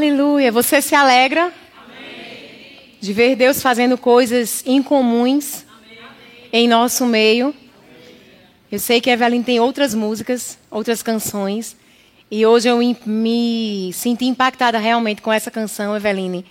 Aleluia. 0.00 0.50
Você 0.50 0.80
se 0.80 0.94
alegra 0.94 1.52
Amém. 1.76 2.78
de 2.98 3.12
ver 3.12 3.36
Deus 3.36 3.60
fazendo 3.60 3.98
coisas 3.98 4.64
incomuns 4.64 5.66
Amém. 5.68 5.98
em 6.50 6.66
nosso 6.66 7.04
meio? 7.04 7.54
Eu 8.72 8.78
sei 8.78 8.98
que 9.02 9.10
a 9.10 9.12
Evelyn 9.12 9.42
tem 9.42 9.60
outras 9.60 9.94
músicas, 9.94 10.58
outras 10.70 11.02
canções. 11.02 11.76
E 12.30 12.46
hoje 12.46 12.66
eu 12.70 12.78
me 13.04 13.90
senti 13.92 14.24
impactada 14.24 14.78
realmente 14.78 15.20
com 15.20 15.30
essa 15.30 15.50
canção, 15.50 15.94
Eveline. 15.94 16.46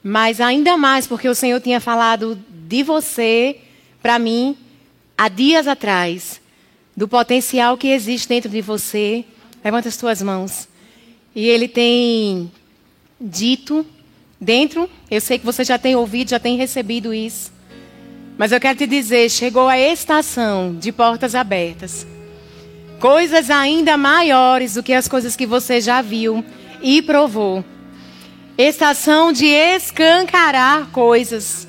Mas 0.00 0.40
ainda 0.40 0.76
mais 0.76 1.08
porque 1.08 1.28
o 1.28 1.34
Senhor 1.34 1.60
tinha 1.60 1.80
falado 1.80 2.38
de 2.48 2.84
você 2.84 3.58
para 4.00 4.16
mim 4.16 4.56
há 5.18 5.28
dias 5.28 5.66
atrás, 5.66 6.40
do 6.96 7.08
potencial 7.08 7.76
que 7.76 7.88
existe 7.88 8.28
dentro 8.28 8.48
de 8.48 8.60
você. 8.60 9.24
Levanta 9.64 9.88
as 9.88 9.96
tuas 9.96 10.22
mãos. 10.22 10.68
E 11.34 11.48
Ele 11.48 11.66
tem 11.66 12.48
dito 13.20 13.86
dentro, 14.40 14.88
eu 15.10 15.20
sei 15.20 15.38
que 15.38 15.46
você 15.46 15.64
já 15.64 15.78
tem 15.78 15.96
ouvido, 15.96 16.30
já 16.30 16.38
tem 16.38 16.56
recebido 16.56 17.12
isso. 17.12 17.52
Mas 18.38 18.52
eu 18.52 18.60
quero 18.60 18.78
te 18.78 18.86
dizer, 18.86 19.30
chegou 19.30 19.66
a 19.66 19.78
estação 19.78 20.74
de 20.74 20.92
portas 20.92 21.34
abertas. 21.34 22.06
Coisas 23.00 23.50
ainda 23.50 23.96
maiores 23.96 24.74
do 24.74 24.82
que 24.82 24.92
as 24.92 25.08
coisas 25.08 25.36
que 25.36 25.46
você 25.46 25.80
já 25.80 26.02
viu 26.02 26.44
e 26.82 27.00
provou. 27.02 27.64
Estação 28.58 29.32
de 29.32 29.46
escancarar 29.46 30.86
coisas. 30.90 31.66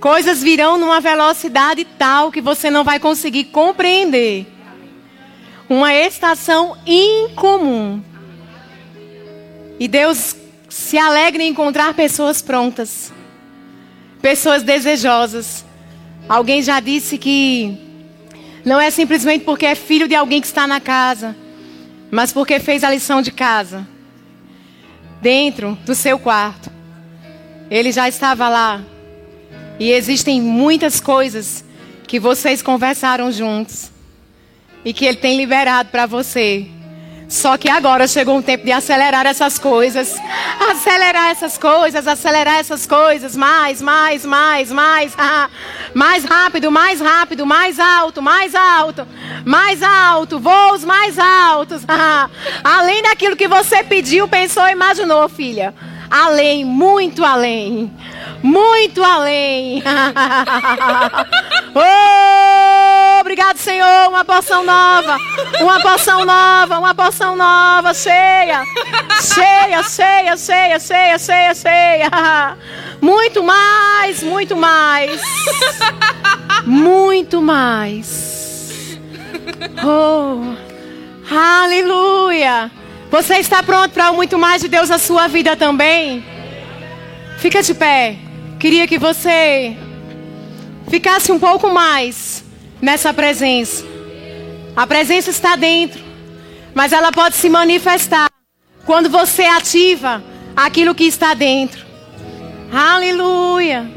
Coisas 0.00 0.42
virão 0.42 0.78
numa 0.78 1.00
velocidade 1.00 1.84
tal 1.84 2.30
que 2.30 2.40
você 2.40 2.70
não 2.70 2.84
vai 2.84 3.00
conseguir 3.00 3.44
compreender. 3.44 4.46
Uma 5.68 5.92
estação 5.92 6.76
incomum. 6.86 8.02
E 9.78 9.86
Deus 9.86 10.36
se 10.68 10.98
alegra 10.98 11.42
em 11.42 11.48
encontrar 11.48 11.94
pessoas 11.94 12.42
prontas 12.42 13.12
pessoas 14.20 14.62
desejosas. 14.62 15.64
Alguém 16.28 16.62
já 16.62 16.80
disse 16.80 17.16
que 17.16 17.78
não 18.64 18.80
é 18.80 18.90
simplesmente 18.90 19.44
porque 19.44 19.66
é 19.66 19.74
filho 19.74 20.08
de 20.08 20.14
alguém 20.14 20.40
que 20.40 20.46
está 20.46 20.66
na 20.66 20.80
casa, 20.80 21.36
mas 22.10 22.32
porque 22.32 22.60
fez 22.60 22.84
a 22.84 22.90
lição 22.90 23.22
de 23.22 23.30
casa. 23.30 23.86
Dentro 25.20 25.76
do 25.84 25.94
seu 25.94 26.18
quarto. 26.18 26.70
Ele 27.70 27.90
já 27.90 28.08
estava 28.08 28.48
lá. 28.48 28.80
E 29.80 29.90
existem 29.90 30.40
muitas 30.40 31.00
coisas 31.00 31.64
que 32.06 32.20
vocês 32.20 32.62
conversaram 32.62 33.30
juntos 33.32 33.90
e 34.84 34.92
que 34.92 35.04
ele 35.04 35.16
tem 35.16 35.36
liberado 35.36 35.90
para 35.90 36.06
você. 36.06 36.66
Só 37.28 37.58
que 37.58 37.68
agora 37.68 38.08
chegou 38.08 38.36
um 38.36 38.42
tempo 38.42 38.64
de 38.64 38.72
acelerar 38.72 39.26
essas 39.26 39.58
coisas. 39.58 40.16
Acelerar 40.70 41.30
essas 41.30 41.58
coisas, 41.58 42.06
acelerar 42.06 42.56
essas 42.56 42.86
coisas. 42.86 43.36
Mais, 43.36 43.82
mais, 43.82 44.24
mais, 44.24 44.72
mais. 44.72 45.12
Ah, 45.18 45.50
mais 45.92 46.24
rápido, 46.24 46.70
mais 46.70 47.00
rápido, 47.00 47.44
mais 47.44 47.78
alto, 47.78 48.22
mais 48.22 48.54
alto. 48.54 49.06
Mais 49.44 49.82
alto, 49.82 50.40
voos 50.40 50.84
mais 50.84 51.18
altos. 51.18 51.82
Ah, 51.86 52.30
além 52.64 53.02
daquilo 53.02 53.36
que 53.36 53.46
você 53.46 53.84
pediu, 53.84 54.26
pensou, 54.26 54.66
imaginou, 54.68 55.28
filha. 55.28 55.74
Além, 56.10 56.64
muito 56.64 57.22
além. 57.22 57.92
Muito 58.42 59.04
além. 59.04 59.82
oh, 61.74 62.67
obrigado, 63.28 63.58
Senhor. 63.58 64.08
Uma 64.08 64.24
porção 64.24 64.64
nova. 64.64 65.18
Uma 65.60 65.80
porção 65.80 66.24
nova. 66.24 66.78
Uma 66.78 66.94
porção 66.94 67.36
nova. 67.36 67.92
Cheia. 67.92 68.64
Cheia, 69.20 69.82
cheia, 69.82 70.36
cheia, 70.36 70.80
cheia, 70.80 71.18
cheia, 71.18 71.54
cheia. 71.54 72.56
Muito 73.02 73.44
mais, 73.44 74.22
muito 74.24 74.56
mais. 74.56 75.20
Muito 76.64 77.40
mais. 77.40 78.98
Oh, 79.84 80.56
aleluia. 81.32 82.70
Você 83.08 83.36
está 83.36 83.62
pronto 83.62 83.92
para 83.92 84.12
muito 84.12 84.36
mais 84.36 84.62
de 84.62 84.68
Deus 84.68 84.88
na 84.88 84.98
sua 84.98 85.28
vida 85.28 85.54
também? 85.54 86.24
Fica 87.38 87.62
de 87.62 87.72
pé. 87.72 88.16
Queria 88.58 88.88
que 88.88 88.98
você 88.98 89.76
ficasse 90.90 91.30
um 91.30 91.38
pouco 91.38 91.72
mais 91.72 92.47
nessa 92.80 93.12
presença. 93.12 93.84
A 94.76 94.86
presença 94.86 95.30
está 95.30 95.56
dentro, 95.56 96.00
mas 96.74 96.92
ela 96.92 97.10
pode 97.10 97.36
se 97.36 97.48
manifestar 97.48 98.28
quando 98.84 99.10
você 99.10 99.42
ativa 99.42 100.22
aquilo 100.56 100.94
que 100.94 101.04
está 101.04 101.34
dentro. 101.34 101.84
Aleluia. 102.72 103.90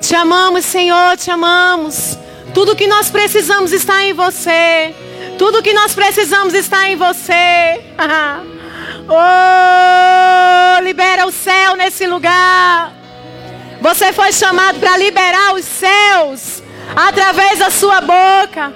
Te 0.00 0.14
amamos, 0.14 0.64
Senhor, 0.64 1.16
te 1.16 1.30
amamos. 1.30 2.16
Tudo 2.54 2.76
que 2.76 2.86
nós 2.86 3.10
precisamos 3.10 3.72
está 3.72 4.04
em 4.04 4.12
você. 4.12 4.94
Tudo 5.38 5.62
que 5.62 5.72
nós 5.72 5.94
precisamos 5.94 6.54
está 6.54 6.88
em 6.88 6.96
você. 6.96 7.82
oh, 9.08 10.82
libera 10.82 11.26
o 11.26 11.32
céu 11.32 11.74
nesse 11.76 12.06
lugar. 12.06 12.92
Você 13.80 14.12
foi 14.12 14.32
chamado 14.32 14.78
para 14.78 14.96
liberar 14.96 15.54
os 15.54 15.64
céus 15.64 16.62
através 16.94 17.58
da 17.58 17.70
sua 17.70 18.00
boca. 18.00 18.72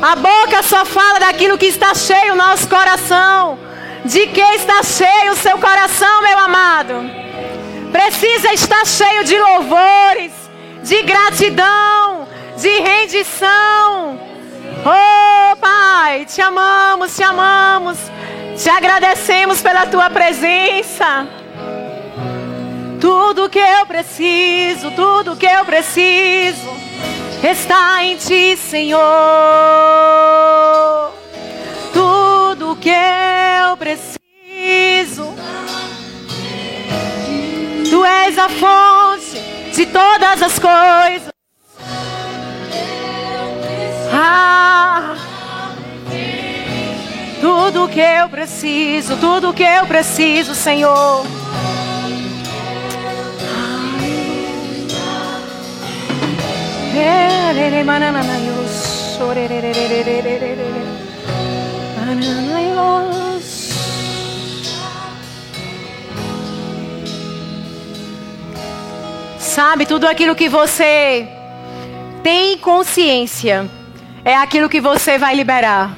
A 0.00 0.14
boca 0.14 0.62
só 0.62 0.84
fala 0.84 1.18
daquilo 1.20 1.58
que 1.58 1.66
está 1.66 1.94
cheio 1.94 2.34
o 2.34 2.36
nosso 2.36 2.68
coração. 2.68 3.58
De 4.04 4.26
que 4.28 4.40
está 4.40 4.82
cheio 4.82 5.32
o 5.32 5.36
seu 5.36 5.58
coração, 5.58 6.22
meu 6.22 6.38
amado? 6.38 7.10
Precisa 7.90 8.52
estar 8.52 8.86
cheio 8.86 9.24
de 9.24 9.36
louvores, 9.36 10.32
de 10.82 11.02
gratidão, 11.02 12.28
de 12.56 12.68
rendição. 12.78 14.20
Oh, 14.84 15.56
Pai, 15.56 16.24
te 16.26 16.40
amamos, 16.40 17.16
te 17.16 17.22
amamos. 17.22 17.98
Te 18.56 18.70
agradecemos 18.70 19.60
pela 19.60 19.86
tua 19.86 20.10
presença. 20.10 21.26
Tudo 23.00 23.48
que 23.48 23.58
eu 23.58 23.86
preciso, 23.86 24.90
tudo 24.92 25.36
que 25.36 25.46
eu 25.46 25.64
preciso 25.64 26.87
está 27.42 28.02
em 28.04 28.16
ti, 28.16 28.56
Senhor. 28.56 29.02
Tudo 31.92 32.76
que 32.76 32.90
eu 32.90 33.76
preciso. 33.76 34.18
Tu 37.88 38.04
és 38.04 38.38
a 38.38 38.48
fonte 38.48 39.40
de 39.74 39.86
todas 39.86 40.42
as 40.42 40.58
coisas. 40.58 41.28
Ah, 44.12 45.14
tudo 47.40 47.88
que 47.88 48.00
eu 48.00 48.28
preciso, 48.28 49.16
tudo 49.16 49.52
que 49.52 49.62
eu 49.62 49.86
preciso, 49.86 50.54
Senhor. 50.54 51.24
Sabe, 69.58 69.86
tudo 69.86 70.06
aquilo 70.06 70.36
que 70.36 70.48
você 70.48 71.26
tem 72.22 72.56
consciência 72.58 73.68
é 74.24 74.36
aquilo 74.36 74.68
que 74.68 74.80
você 74.80 75.18
vai 75.18 75.34
liberar. 75.34 75.96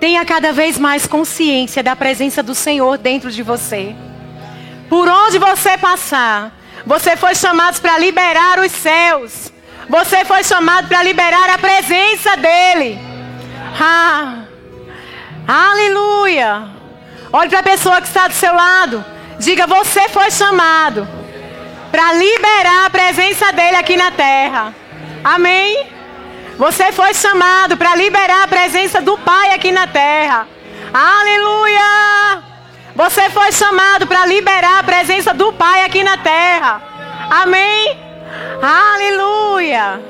Tenha 0.00 0.24
cada 0.24 0.52
vez 0.52 0.76
mais 0.76 1.06
consciência 1.06 1.82
da 1.82 1.94
presença 1.94 2.42
do 2.42 2.54
Senhor 2.54 2.98
dentro 2.98 3.30
de 3.30 3.42
você. 3.42 3.94
Por 4.88 5.08
onde 5.08 5.38
você 5.38 5.78
passar, 5.78 6.52
você 6.84 7.16
foi 7.16 7.36
chamado 7.36 7.80
para 7.80 7.98
liberar 7.98 8.58
os 8.58 8.72
céus. 8.72 9.52
Você 9.90 10.24
foi 10.24 10.44
chamado 10.44 10.86
para 10.86 11.02
liberar 11.02 11.50
a 11.50 11.58
presença 11.58 12.36
dEle. 12.36 12.96
Ah, 13.78 14.44
aleluia. 15.48 16.68
Olhe 17.32 17.50
para 17.50 17.58
a 17.58 17.62
pessoa 17.64 18.00
que 18.00 18.06
está 18.06 18.28
do 18.28 18.34
seu 18.34 18.54
lado. 18.54 19.04
Diga: 19.40 19.66
Você 19.66 20.08
foi 20.10 20.30
chamado 20.30 21.08
para 21.90 22.12
liberar 22.12 22.86
a 22.86 22.90
presença 22.90 23.52
dEle 23.52 23.76
aqui 23.76 23.96
na 23.96 24.12
terra. 24.12 24.72
Amém. 25.24 25.88
Você 26.56 26.92
foi 26.92 27.12
chamado 27.12 27.76
para 27.76 27.96
liberar 27.96 28.44
a 28.44 28.48
presença 28.48 29.00
do 29.00 29.18
Pai 29.18 29.54
aqui 29.54 29.72
na 29.72 29.88
terra. 29.88 30.46
Aleluia! 30.94 32.42
Você 32.94 33.28
foi 33.30 33.50
chamado 33.50 34.06
para 34.06 34.24
liberar 34.26 34.78
a 34.78 34.84
presença 34.84 35.34
do 35.34 35.52
Pai 35.52 35.84
aqui 35.84 36.04
na 36.04 36.16
terra. 36.16 36.80
Amém? 37.42 38.09
Aleluia! 38.62 40.00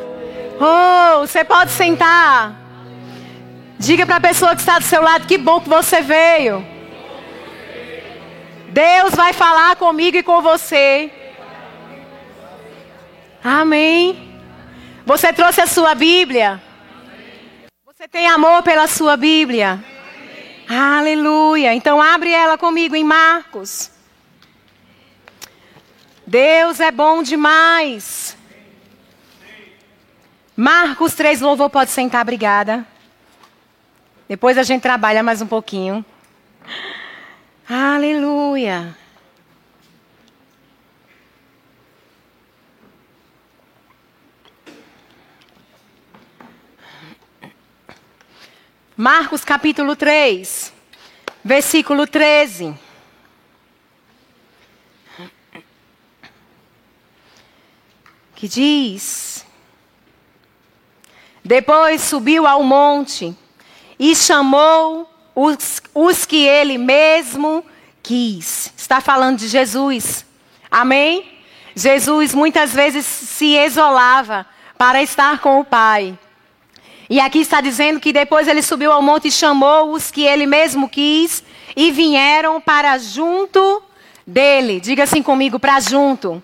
Oh, 0.61 1.21
você 1.21 1.45
pode 1.45 1.71
sentar. 1.71 2.57
Diga 3.79 4.05
para 4.05 4.17
a 4.17 4.21
pessoa 4.21 4.55
que 4.55 4.61
está 4.61 4.79
do 4.79 4.85
seu 4.85 5.01
lado 5.01 5.27
que 5.27 5.39
bom 5.39 5.61
que 5.61 5.69
você 5.69 6.03
veio. 6.03 6.67
vai 9.15 9.33
falar 9.33 9.77
comigo 9.77 10.17
e 10.17 10.23
com 10.23 10.43
você. 10.43 11.11
Amém. 13.43 14.31
Você 15.07 15.33
trouxe 15.33 15.61
a 15.61 15.67
sua 15.67 15.95
Bíblia? 15.95 16.61
Você 17.87 18.09
tem 18.09 18.29
amor 18.29 18.63
pela 18.63 18.87
sua 18.89 19.17
Bíblia? 19.17 19.83
Aleluia. 20.69 21.73
Então 21.75 22.03
abre 22.03 22.33
ela 22.33 22.59
comigo 22.59 22.97
em 22.97 23.05
Marcos. 23.05 23.91
Deus 26.27 26.81
é 26.81 26.91
bom 26.91 27.23
demais. 27.23 28.40
Marcos 30.63 31.15
3, 31.15 31.41
louvor, 31.41 31.71
pode 31.71 31.91
sentar, 31.91 32.21
obrigada. 32.21 32.87
Depois 34.29 34.59
a 34.59 34.63
gente 34.63 34.83
trabalha 34.83 35.23
mais 35.23 35.41
um 35.41 35.47
pouquinho. 35.47 36.05
Aleluia. 37.67 38.95
Marcos 48.95 49.43
capítulo 49.43 49.97
3, 49.97 50.75
versículo 51.43 52.07
13. 52.07 52.75
Que 58.35 58.47
diz: 58.47 59.47
Depois 61.51 62.03
subiu 62.03 62.47
ao 62.47 62.63
monte 62.63 63.37
e 63.99 64.15
chamou 64.15 65.05
os, 65.35 65.83
os 65.93 66.25
que 66.25 66.47
ele 66.47 66.79
mesmo 66.79 67.65
quis. 68.01 68.73
Está 68.77 69.01
falando 69.01 69.39
de 69.39 69.49
Jesus. 69.49 70.25
Amém? 70.71 71.29
Jesus 71.75 72.37
muitas 72.37 72.73
vezes 72.73 73.05
se 73.05 73.57
isolava 73.57 74.47
para 74.79 75.03
estar 75.03 75.41
com 75.41 75.59
o 75.59 75.65
Pai. 75.65 76.17
E 77.09 77.19
aqui 77.19 77.41
está 77.41 77.61
dizendo 77.61 77.99
que 77.99 78.13
depois 78.13 78.47
ele 78.47 78.63
subiu 78.63 78.93
ao 78.93 79.03
monte 79.03 79.27
e 79.27 79.33
chamou 79.33 79.91
os 79.91 80.09
que 80.09 80.23
ele 80.23 80.47
mesmo 80.47 80.89
quis 80.89 81.43
e 81.75 81.91
vieram 81.91 82.61
para 82.61 82.97
junto 82.97 83.83
dele. 84.25 84.79
Diga 84.79 85.03
assim 85.03 85.21
comigo, 85.21 85.59
para 85.59 85.81
junto. 85.81 86.41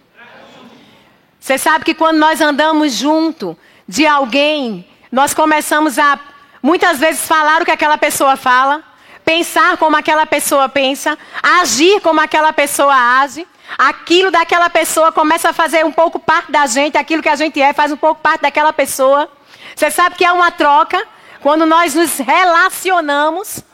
Você 1.39 1.57
sabe 1.57 1.85
que 1.85 1.95
quando 1.95 2.17
nós 2.17 2.41
andamos 2.41 2.93
junto 2.93 3.57
de 3.87 4.05
alguém, 4.05 4.85
nós 5.11 5.33
começamos 5.33 5.99
a 5.99 6.19
muitas 6.63 6.99
vezes 6.99 7.27
falar 7.27 7.63
o 7.63 7.65
que 7.65 7.71
aquela 7.71 7.97
pessoa 7.97 8.37
fala, 8.37 8.83
pensar 9.25 9.77
como 9.77 9.97
aquela 9.97 10.27
pessoa 10.27 10.69
pensa, 10.69 11.17
agir 11.43 12.01
como 12.01 12.21
aquela 12.21 12.53
pessoa 12.53 12.95
age. 13.21 13.47
Aquilo 13.77 14.31
daquela 14.31 14.71
pessoa 14.71 15.11
começa 15.11 15.51
a 15.51 15.53
fazer 15.53 15.85
um 15.85 15.91
pouco 15.91 16.21
parte 16.21 16.53
da 16.53 16.67
gente, 16.67 16.97
aquilo 16.97 17.23
que 17.23 17.29
a 17.29 17.35
gente 17.35 17.61
é 17.61 17.73
faz 17.73 17.91
um 17.91 17.97
pouco 17.97 18.21
parte 18.21 18.43
daquela 18.43 18.73
pessoa. 18.73 19.29
Você 19.75 19.91
sabe 19.91 20.15
que 20.15 20.25
é 20.25 20.31
uma 20.31 20.53
troca 20.53 21.05
quando 21.41 21.67
nós 21.67 21.95
nos 21.95 22.17
relacionamos. 22.19 23.65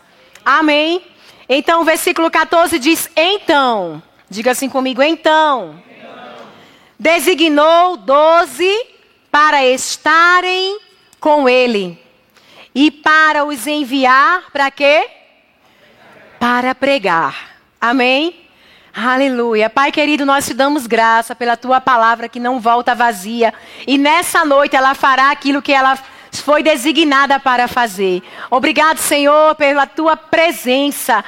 Amém. 0.44 1.04
Então 1.48 1.82
o 1.82 1.84
versículo 1.84 2.30
14 2.30 2.78
diz: 2.78 3.10
Então, 3.14 4.02
diga 4.30 4.52
assim 4.52 4.68
comigo, 4.68 5.02
então, 5.02 5.82
designou 6.98 7.98
doze 7.98 8.86
para 9.30 9.64
estarem 9.66 10.78
com 11.22 11.48
ele 11.48 11.98
e 12.74 12.90
para 12.90 13.46
os 13.46 13.66
enviar 13.66 14.50
para 14.52 14.70
quê? 14.70 15.08
para 16.42 16.74
pregar. 16.74 17.52
Amém? 17.80 18.34
Aleluia. 18.92 19.70
Pai 19.70 19.92
querido, 19.92 20.26
nós 20.26 20.44
te 20.44 20.52
damos 20.52 20.88
graça 20.88 21.36
pela 21.36 21.56
tua 21.56 21.80
palavra 21.80 22.28
que 22.28 22.40
não 22.40 22.58
volta 22.58 22.96
vazia. 22.96 23.54
E 23.86 23.96
nessa 23.96 24.44
noite 24.44 24.74
ela 24.74 24.92
fará 24.92 25.30
aquilo 25.30 25.62
que 25.62 25.72
ela 25.72 25.96
foi 26.32 26.60
designada 26.60 27.38
para 27.38 27.68
fazer. 27.68 28.24
Obrigado, 28.50 28.98
Senhor, 28.98 29.54
pela 29.54 29.86
tua 29.86 30.16
presença 30.16 31.24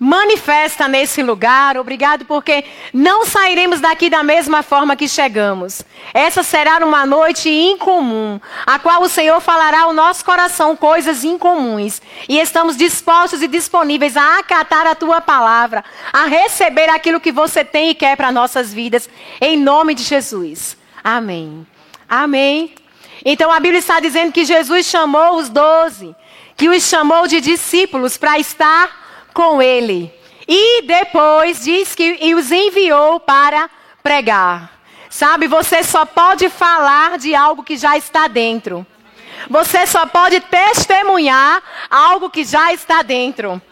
manifesta 0.00 0.88
nesse 0.88 1.22
lugar. 1.22 1.76
Obrigado, 1.76 2.24
porque 2.24 2.64
não 2.90 3.26
sairemos 3.26 3.80
daqui 3.80 4.08
da 4.08 4.22
mesma 4.22 4.62
forma 4.62 4.96
que 4.96 5.06
chegamos. 5.06 5.82
Essa 6.14 6.42
será 6.42 6.78
uma 6.78 7.04
noite 7.04 7.50
incomum, 7.50 8.40
a 8.64 8.78
qual 8.78 9.02
o 9.02 9.08
Senhor 9.10 9.38
falará 9.42 9.82
ao 9.82 9.92
nosso 9.92 10.24
coração 10.24 10.74
coisas 10.74 11.22
incomuns. 11.22 12.00
E 12.26 12.38
estamos 12.38 12.78
dispostos 12.78 13.42
e 13.42 13.46
disponíveis 13.46 14.16
a 14.16 14.38
acatar 14.38 14.86
a 14.86 14.94
tua 14.94 15.20
palavra, 15.20 15.84
a 16.10 16.24
receber 16.24 16.88
aquilo 16.88 17.20
que 17.20 17.30
você 17.30 17.62
tem 17.62 17.90
e 17.90 17.94
quer 17.94 18.16
para 18.16 18.32
nossas 18.32 18.72
vidas, 18.72 19.06
em 19.38 19.54
nome 19.58 19.94
de 19.94 20.02
Jesus. 20.02 20.78
Amém. 21.04 21.66
Amém. 22.08 22.74
Então 23.22 23.52
a 23.52 23.60
Bíblia 23.60 23.80
está 23.80 24.00
dizendo 24.00 24.32
que 24.32 24.46
Jesus 24.46 24.86
chamou 24.86 25.36
os 25.36 25.50
doze, 25.50 26.16
que 26.56 26.70
os 26.70 26.84
chamou 26.84 27.26
de 27.26 27.38
discípulos 27.42 28.16
para 28.16 28.38
estar 28.38 28.99
com 29.40 29.62
ele. 29.62 30.12
E 30.46 30.82
depois 30.82 31.64
diz 31.64 31.94
que 31.94 32.18
e 32.20 32.34
os 32.34 32.52
enviou 32.52 33.18
para 33.18 33.70
pregar. 34.02 34.70
Sabe, 35.08 35.46
você 35.46 35.82
só 35.82 36.04
pode 36.04 36.50
falar 36.50 37.16
de 37.16 37.34
algo 37.34 37.62
que 37.62 37.78
já 37.78 37.96
está 37.96 38.28
dentro. 38.28 38.86
Você 39.48 39.86
só 39.86 40.04
pode 40.04 40.40
testemunhar 40.40 41.62
algo 41.88 42.28
que 42.28 42.44
já 42.44 42.70
está 42.74 43.00
dentro. 43.00 43.62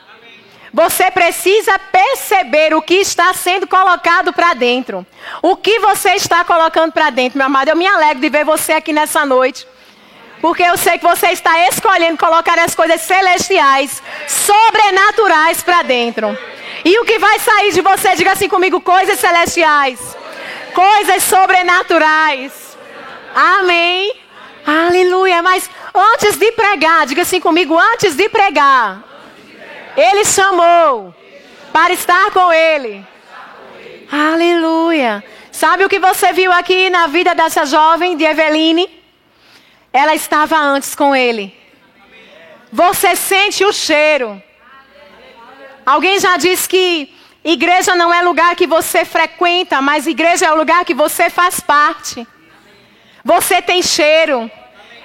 Você 0.72 1.10
precisa 1.10 1.78
perceber 1.78 2.72
o 2.72 2.80
que 2.80 2.94
está 2.94 3.34
sendo 3.34 3.66
colocado 3.66 4.32
para 4.32 4.54
dentro. 4.54 5.06
O 5.42 5.54
que 5.54 5.78
você 5.80 6.12
está 6.12 6.46
colocando 6.46 6.92
para 6.92 7.10
dentro, 7.10 7.36
meu 7.36 7.46
amado. 7.46 7.68
Eu 7.68 7.76
me 7.76 7.86
alegro 7.86 8.22
de 8.22 8.30
ver 8.30 8.44
você 8.46 8.72
aqui 8.72 8.92
nessa 8.94 9.26
noite. 9.26 9.66
Porque 10.40 10.62
eu 10.62 10.76
sei 10.76 10.98
que 10.98 11.04
você 11.04 11.28
está 11.28 11.68
escolhendo 11.68 12.16
colocar 12.16 12.58
as 12.58 12.74
coisas 12.74 13.00
celestiais, 13.00 14.02
sobrenaturais 14.26 15.62
para 15.62 15.82
dentro. 15.82 16.36
E 16.84 16.98
o 16.98 17.04
que 17.04 17.18
vai 17.18 17.38
sair 17.40 17.72
de 17.72 17.80
você, 17.80 18.14
diga 18.14 18.32
assim 18.32 18.48
comigo: 18.48 18.80
coisas 18.80 19.18
celestiais, 19.18 20.16
coisas 20.72 21.22
sobrenaturais. 21.24 22.78
Amém. 23.34 24.12
Aleluia. 24.64 25.42
Mas 25.42 25.68
antes 25.94 26.36
de 26.36 26.52
pregar, 26.52 27.06
diga 27.06 27.22
assim 27.22 27.40
comigo: 27.40 27.76
antes 27.76 28.14
de 28.14 28.28
pregar, 28.28 29.02
Ele 29.96 30.24
chamou 30.24 31.14
para 31.72 31.92
estar 31.92 32.30
com 32.30 32.52
Ele. 32.52 33.04
Aleluia. 34.10 35.22
Sabe 35.50 35.84
o 35.84 35.88
que 35.88 35.98
você 35.98 36.32
viu 36.32 36.52
aqui 36.52 36.88
na 36.88 37.08
vida 37.08 37.34
dessa 37.34 37.66
jovem 37.66 38.16
de 38.16 38.24
Eveline? 38.24 38.97
Ela 39.98 40.14
estava 40.14 40.56
antes 40.56 40.94
com 40.94 41.10
ele. 41.16 41.52
Você 42.72 43.16
sente 43.16 43.64
o 43.64 43.72
cheiro. 43.72 44.40
Alguém 45.84 46.20
já 46.20 46.36
disse 46.36 46.68
que 46.68 47.12
igreja 47.42 47.96
não 47.96 48.14
é 48.14 48.22
lugar 48.22 48.54
que 48.54 48.66
você 48.66 49.04
frequenta, 49.04 49.82
mas 49.82 50.06
igreja 50.06 50.46
é 50.46 50.52
o 50.52 50.56
lugar 50.56 50.84
que 50.84 50.94
você 50.94 51.28
faz 51.28 51.58
parte. 51.58 52.24
Você 53.24 53.60
tem 53.60 53.82
cheiro. 53.82 54.48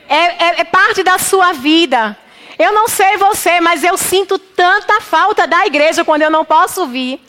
É, 0.07 0.15
é, 0.15 0.61
é 0.61 0.63
parte 0.63 1.01
da 1.01 1.17
sua 1.17 1.53
vida. 1.53 2.15
Eu 2.59 2.71
não 2.71 2.87
sei 2.87 3.17
você, 3.17 3.59
mas 3.61 3.83
eu 3.83 3.97
sinto 3.97 4.37
tanta 4.37 5.01
falta 5.01 5.47
da 5.47 5.65
igreja 5.65 6.05
quando 6.05 6.21
eu 6.21 6.29
não 6.29 6.45
posso 6.45 6.85
vir. 6.85 7.19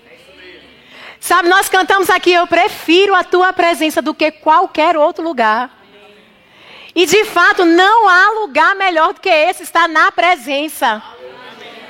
Sabe, 1.19 1.49
nós 1.49 1.71
cantamos 1.71 2.11
aqui, 2.11 2.31
eu 2.31 2.47
prefiro 2.47 3.15
a 3.15 3.25
tua 3.25 3.55
presença 3.55 4.03
do 4.03 4.13
que 4.13 4.31
qualquer 4.31 4.99
outro 4.99 5.25
lugar. 5.25 5.84
E 6.95 7.07
de 7.07 7.25
fato, 7.25 7.65
não 7.65 8.09
há 8.09 8.31
lugar 8.41 8.75
melhor 8.77 9.13
do 9.13 9.21
que 9.21 9.29
esse, 9.29 9.63
está 9.63 9.89
na 9.89 10.13
presença. 10.13 11.03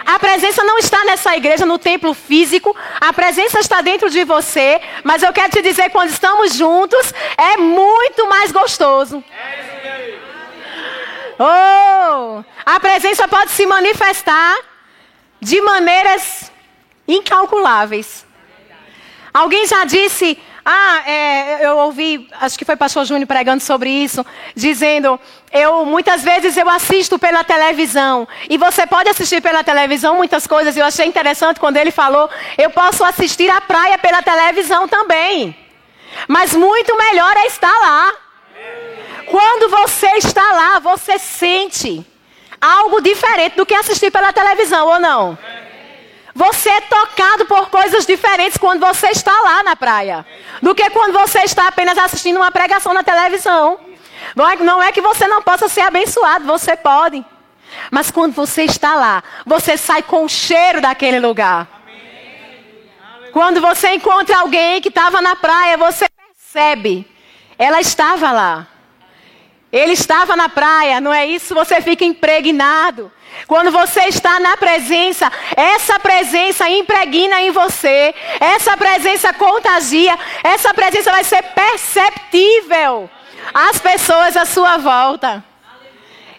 A 0.06 0.18
presença 0.18 0.62
não 0.64 0.78
está 0.78 1.04
nessa 1.04 1.34
igreja, 1.36 1.64
no 1.64 1.78
templo 1.78 2.12
físico. 2.12 2.76
A 3.00 3.12
presença 3.12 3.58
está 3.58 3.80
dentro 3.80 4.10
de 4.10 4.22
você. 4.24 4.80
Mas 5.02 5.22
eu 5.22 5.32
quero 5.32 5.50
te 5.50 5.62
dizer, 5.62 5.90
quando 5.90 6.10
estamos 6.10 6.54
juntos, 6.54 7.12
é 7.36 7.56
muito 7.56 8.28
mais 8.28 8.52
gostoso. 8.52 9.24
Oh, 11.38 12.44
a 12.64 12.80
presença 12.80 13.26
pode 13.26 13.50
se 13.50 13.66
manifestar 13.66 14.56
de 15.40 15.60
maneiras 15.60 16.52
incalculáveis. 17.08 18.24
Alguém 19.32 19.66
já 19.66 19.84
disse, 19.84 20.38
ah, 20.64 21.02
é, 21.06 21.66
eu 21.66 21.76
ouvi, 21.76 22.26
acho 22.40 22.58
que 22.58 22.64
foi 22.64 22.74
o 22.74 22.78
pastor 22.78 23.04
Júnior 23.04 23.26
pregando 23.26 23.62
sobre 23.62 23.90
isso, 23.90 24.24
dizendo, 24.56 25.20
eu 25.52 25.84
muitas 25.84 26.22
vezes 26.22 26.56
eu 26.56 26.68
assisto 26.70 27.18
pela 27.18 27.44
televisão. 27.44 28.26
E 28.48 28.56
você 28.56 28.86
pode 28.86 29.10
assistir 29.10 29.42
pela 29.42 29.62
televisão 29.62 30.16
muitas 30.16 30.46
coisas. 30.46 30.74
Eu 30.74 30.86
achei 30.86 31.06
interessante 31.06 31.60
quando 31.60 31.76
ele 31.76 31.90
falou, 31.90 32.30
eu 32.56 32.70
posso 32.70 33.04
assistir 33.04 33.50
a 33.50 33.60
praia 33.60 33.98
pela 33.98 34.22
televisão 34.22 34.88
também. 34.88 35.54
Mas 36.26 36.54
muito 36.54 36.96
melhor 36.96 37.36
é 37.36 37.46
estar 37.46 37.80
lá. 37.80 38.12
Quando 39.26 39.68
você 39.68 40.06
está 40.16 40.52
lá, 40.52 40.78
você 40.78 41.18
sente 41.18 42.06
algo 42.58 43.02
diferente 43.02 43.56
do 43.56 43.66
que 43.66 43.74
assistir 43.74 44.10
pela 44.10 44.32
televisão, 44.32 44.86
ou 44.86 44.98
não? 44.98 45.38
Você 46.34 46.68
é 46.68 46.80
tocado 46.80 47.46
por 47.46 47.70
coisas 47.70 48.04
diferentes 48.04 48.58
quando 48.58 48.80
você 48.80 49.08
está 49.08 49.30
lá 49.42 49.62
na 49.62 49.76
praia, 49.76 50.26
do 50.60 50.74
que 50.74 50.88
quando 50.90 51.12
você 51.12 51.40
está 51.40 51.68
apenas 51.68 51.96
assistindo 51.96 52.36
uma 52.36 52.50
pregação 52.50 52.92
na 52.92 53.04
televisão. 53.04 53.78
Não 54.34 54.82
é, 54.82 54.88
é 54.88 54.92
que 54.92 55.00
você 55.00 55.28
não 55.28 55.42
possa 55.42 55.68
ser 55.68 55.82
abençoado, 55.82 56.44
você 56.44 56.76
pode. 56.76 57.24
Mas 57.90 58.10
quando 58.10 58.32
você 58.34 58.64
está 58.64 58.94
lá, 58.96 59.22
você 59.46 59.76
sai 59.76 60.02
com 60.02 60.24
o 60.24 60.28
cheiro 60.28 60.80
daquele 60.80 61.20
lugar. 61.20 61.68
Quando 63.32 63.60
você 63.60 63.94
encontra 63.94 64.38
alguém 64.38 64.80
que 64.80 64.88
estava 64.88 65.20
na 65.20 65.36
praia, 65.36 65.76
você 65.76 66.06
percebe. 66.08 67.08
Ela 67.58 67.80
estava 67.80 68.32
lá. 68.32 68.66
Ele 69.74 69.90
estava 69.90 70.36
na 70.36 70.48
praia, 70.48 71.00
não 71.00 71.12
é 71.12 71.26
isso? 71.26 71.52
Você 71.52 71.80
fica 71.80 72.04
impregnado. 72.04 73.10
Quando 73.48 73.72
você 73.72 74.02
está 74.02 74.38
na 74.38 74.56
presença, 74.56 75.32
essa 75.56 75.98
presença 75.98 76.70
impregna 76.70 77.42
em 77.42 77.50
você, 77.50 78.14
essa 78.38 78.76
presença 78.76 79.32
contagia, 79.32 80.16
essa 80.44 80.72
presença 80.72 81.10
vai 81.10 81.24
ser 81.24 81.42
perceptível 81.42 83.10
às 83.52 83.80
pessoas 83.80 84.36
à 84.36 84.44
sua 84.44 84.76
volta. 84.76 85.42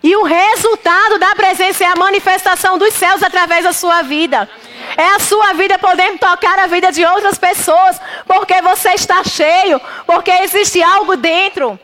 E 0.01 0.15
o 0.15 0.23
resultado 0.23 1.19
da 1.19 1.35
presença 1.35 1.83
é 1.83 1.87
a 1.87 1.95
manifestação 1.97 2.77
dos 2.77 2.93
céus 2.93 3.21
através 3.21 3.65
da 3.65 3.73
sua 3.73 4.01
vida. 4.01 4.49
É 4.95 5.09
a 5.09 5.19
sua 5.19 5.51
vida 5.51 5.77
podendo 5.77 6.19
tocar 6.19 6.57
a 6.57 6.67
vida 6.67 6.89
de 6.89 7.03
outras 7.03 7.37
pessoas, 7.37 7.99
porque 8.25 8.61
você 8.61 8.91
está 8.91 9.25
cheio, 9.25 9.81
porque 10.05 10.31
existe 10.31 10.81
algo 10.81 11.17
dentro 11.17 11.77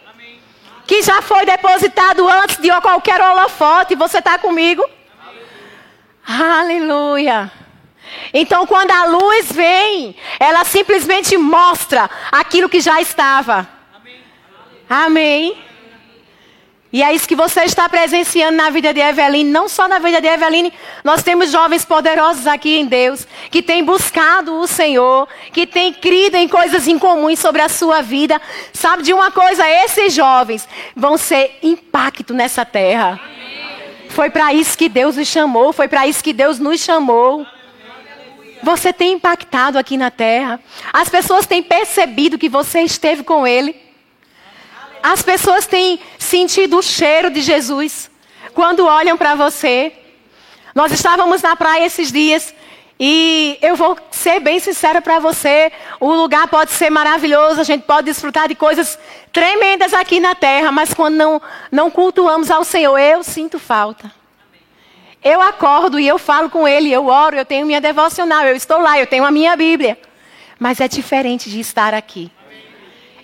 que 0.92 1.02
já 1.02 1.22
foi 1.22 1.46
depositado 1.46 2.28
antes 2.28 2.58
de 2.58 2.70
qualquer 2.82 3.22
holofote. 3.22 3.96
Você 3.96 4.18
está 4.18 4.38
comigo? 4.38 4.84
Aleluia. 6.28 7.50
Então, 8.34 8.68
quando 8.68 8.92
a 8.92 9.06
luz 9.06 9.50
vem, 9.54 10.14
ela 10.38 10.66
simplesmente 10.66 11.38
mostra 11.38 12.10
aquilo 12.30 12.68
que 12.68 12.82
já 12.82 13.00
estava. 13.00 13.66
Amém. 14.90 15.58
E 16.94 17.02
é 17.02 17.14
isso 17.14 17.28
que 17.28 17.36
você 17.36 17.62
está 17.62 17.88
presenciando 17.88 18.58
na 18.58 18.70
vida 18.70 18.94
de 18.94 19.00
Eveline, 19.00 19.50
não 19.50 19.70
só 19.70 19.88
na 19.88 19.98
vida 19.98 20.20
de 20.20 20.28
Eveline, 20.28 20.74
nós 21.06 21.24
temos 21.24 21.50
jovens 21.50 21.86
poderosos 21.86 22.46
aqui 22.46 22.78
em 22.78 22.86
Deus, 22.86 23.26
que 23.50 23.62
têm 23.62 23.82
buscado 23.82 24.60
o 24.60 24.68
Senhor, 24.68 25.26
que 25.54 25.66
têm 25.66 25.94
crido 25.94 26.36
em 26.36 26.50
coisas 26.50 26.90
incomuns 26.90 27.40
sobre 27.40 27.62
a 27.62 27.70
sua 27.70 28.02
vida. 28.02 28.42
Sabe 28.74 29.04
de 29.04 29.14
uma 29.14 29.32
coisa? 29.32 29.68
Esses 29.86 30.14
jovens 30.14 30.68
vão 30.94 31.18
ser 31.18 31.60
impacto 31.64 32.34
nessa 32.34 32.66
terra. 32.66 33.18
Foi 34.10 34.30
para 34.30 34.54
isso 34.54 34.78
que 34.78 34.90
Deus 34.90 35.16
os 35.16 35.28
chamou, 35.28 35.72
foi 35.72 35.88
para 35.88 36.06
isso 36.06 36.22
que 36.22 36.34
Deus 36.34 36.60
nos 36.60 36.82
chamou. 36.82 37.46
Você 38.62 38.92
tem 38.92 39.14
impactado 39.14 39.78
aqui 39.78 39.96
na 39.96 40.12
terra. 40.12 40.60
As 40.92 41.08
pessoas 41.08 41.46
têm 41.46 41.64
percebido 41.64 42.38
que 42.38 42.50
você 42.50 42.82
esteve 42.82 43.24
com 43.24 43.48
Ele. 43.48 43.91
As 45.04 45.22
pessoas 45.22 45.66
têm 45.66 46.00
sentido 46.18 46.78
o 46.78 46.82
cheiro 46.82 47.30
de 47.30 47.42
Jesus 47.42 48.10
quando 48.54 48.86
olham 48.86 49.18
para 49.18 49.36
você. 49.36 49.94
Nós 50.74 50.92
estávamos 50.92 51.42
na 51.42 51.56
praia 51.56 51.86
esses 51.86 52.12
dias 52.12 52.54
e 53.04 53.58
eu 53.64 53.76
vou 53.76 53.98
ser 54.12 54.40
bem 54.40 54.60
sincera 54.60 55.02
para 55.02 55.18
você, 55.18 55.72
o 56.00 56.14
lugar 56.14 56.48
pode 56.48 56.70
ser 56.70 56.92
maravilhoso, 56.92 57.60
a 57.60 57.64
gente 57.64 57.82
pode 57.82 58.06
desfrutar 58.06 58.48
de 58.48 58.54
coisas 58.54 59.00
tremendas 59.34 59.92
aqui 59.92 60.20
na 60.20 60.36
terra, 60.36 60.72
mas 60.72 60.94
quando 60.94 61.16
não, 61.16 61.42
não 61.72 61.90
cultuamos 61.90 62.52
ao 62.52 62.64
Senhor, 62.64 62.96
eu 63.00 63.24
sinto 63.24 63.58
falta. 63.58 64.14
Eu 65.24 65.42
acordo 65.42 66.00
e 66.00 66.08
eu 66.08 66.20
falo 66.20 66.48
com 66.48 66.68
Ele, 66.68 66.92
eu 66.92 67.08
oro, 67.08 67.36
eu 67.36 67.46
tenho 67.46 67.66
minha 67.66 67.82
devocional, 67.82 68.46
eu 68.46 68.56
estou 68.56 68.80
lá, 68.80 69.00
eu 69.00 69.08
tenho 69.08 69.24
a 69.24 69.32
minha 69.32 69.56
Bíblia. 69.56 69.98
Mas 70.60 70.80
é 70.80 70.88
diferente 70.88 71.50
de 71.50 71.60
estar 71.60 71.96
aqui. 71.96 72.32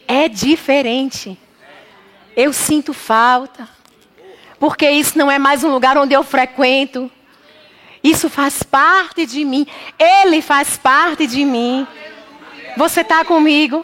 É 0.08 0.28
diferente. 0.28 1.38
Eu 2.38 2.53
sinto 2.53 2.94
falta. 2.94 3.67
Porque 4.60 4.88
isso 4.88 5.17
não 5.17 5.29
é 5.29 5.39
mais 5.39 5.63
um 5.63 5.72
lugar 5.72 5.98
onde 5.98 6.13
eu 6.13 6.24
frequento. 6.24 7.10
Isso 8.03 8.29
faz 8.29 8.62
parte 8.62 9.25
de 9.25 9.44
mim. 9.44 9.65
Ele 9.98 10.39
faz 10.39 10.77
parte 10.77 11.25
de 11.25 11.44
mim. 11.44 11.88
Você 12.77 13.01
está 13.01 13.25
comigo? 13.25 13.84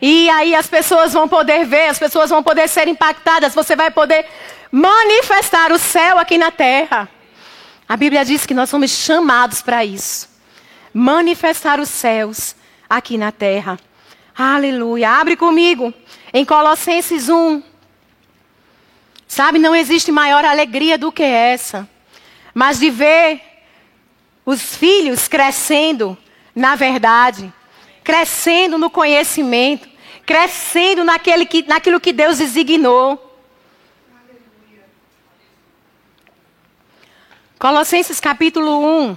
E 0.00 0.30
aí 0.30 0.54
as 0.54 0.66
pessoas 0.66 1.12
vão 1.12 1.28
poder 1.28 1.66
ver, 1.66 1.88
as 1.88 1.98
pessoas 1.98 2.30
vão 2.30 2.42
poder 2.42 2.68
ser 2.70 2.88
impactadas. 2.88 3.54
Você 3.54 3.76
vai 3.76 3.90
poder 3.90 4.24
manifestar 4.72 5.70
o 5.70 5.78
céu 5.78 6.18
aqui 6.18 6.38
na 6.38 6.50
terra. 6.50 7.06
A 7.86 7.98
Bíblia 7.98 8.24
diz 8.24 8.46
que 8.46 8.54
nós 8.54 8.70
somos 8.70 8.90
chamados 8.90 9.60
para 9.60 9.84
isso. 9.84 10.26
Manifestar 10.94 11.78
os 11.78 11.90
céus 11.90 12.56
aqui 12.88 13.18
na 13.18 13.30
terra. 13.30 13.78
Aleluia. 14.34 15.10
Abre 15.10 15.36
comigo 15.36 15.92
em 16.32 16.46
Colossenses 16.46 17.28
1. 17.28 17.69
Sabe, 19.30 19.60
não 19.60 19.76
existe 19.76 20.10
maior 20.10 20.44
alegria 20.44 20.98
do 20.98 21.12
que 21.12 21.22
essa. 21.22 21.88
Mas 22.52 22.80
de 22.80 22.90
ver 22.90 23.40
os 24.44 24.74
filhos 24.74 25.28
crescendo 25.28 26.18
na 26.52 26.74
verdade, 26.74 27.52
crescendo 28.02 28.76
no 28.76 28.90
conhecimento, 28.90 29.88
crescendo 30.26 31.04
naquele 31.04 31.46
que, 31.46 31.62
naquilo 31.62 32.00
que 32.00 32.12
Deus 32.12 32.38
designou. 32.38 33.24
Colossenses 37.56 38.18
capítulo 38.18 38.84
1. 39.10 39.16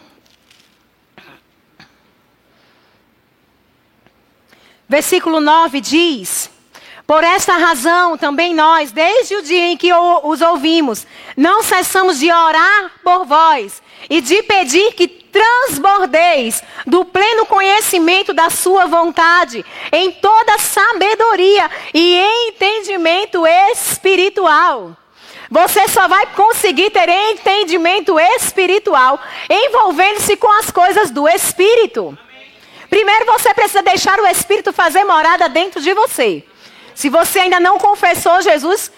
Versículo 4.87 5.39
9 5.39 5.81
diz: 5.81 6.52
por 7.13 7.23
esta 7.23 7.53
razão, 7.57 8.17
também 8.17 8.55
nós, 8.55 8.91
desde 8.91 9.35
o 9.35 9.43
dia 9.43 9.67
em 9.67 9.77
que 9.77 9.93
os 9.93 10.41
ouvimos, 10.41 11.05
não 11.37 11.61
cessamos 11.61 12.17
de 12.17 12.31
orar 12.31 12.91
por 13.03 13.23
vós 13.23 13.83
e 14.09 14.19
de 14.19 14.41
pedir 14.41 14.93
que 14.93 15.07
transbordeis 15.07 16.63
do 16.87 17.05
pleno 17.05 17.45
conhecimento 17.45 18.33
da 18.33 18.49
Sua 18.49 18.87
vontade, 18.87 19.63
em 19.91 20.11
toda 20.11 20.57
sabedoria 20.57 21.69
e 21.93 22.19
entendimento 22.47 23.45
espiritual. 23.45 24.97
Você 25.51 25.87
só 25.89 26.07
vai 26.07 26.25
conseguir 26.33 26.89
ter 26.89 27.07
entendimento 27.09 28.19
espiritual 28.19 29.21
envolvendo-se 29.47 30.35
com 30.35 30.51
as 30.51 30.71
coisas 30.71 31.11
do 31.11 31.29
Espírito. 31.29 32.17
Primeiro 32.89 33.27
você 33.27 33.53
precisa 33.53 33.83
deixar 33.83 34.19
o 34.19 34.25
Espírito 34.25 34.73
fazer 34.73 35.03
morada 35.03 35.47
dentro 35.47 35.79
de 35.79 35.93
você. 35.93 36.43
Se 36.95 37.09
você 37.09 37.39
ainda 37.39 37.59
não 37.59 37.77
confessou 37.77 38.41
Jesus 38.41 38.91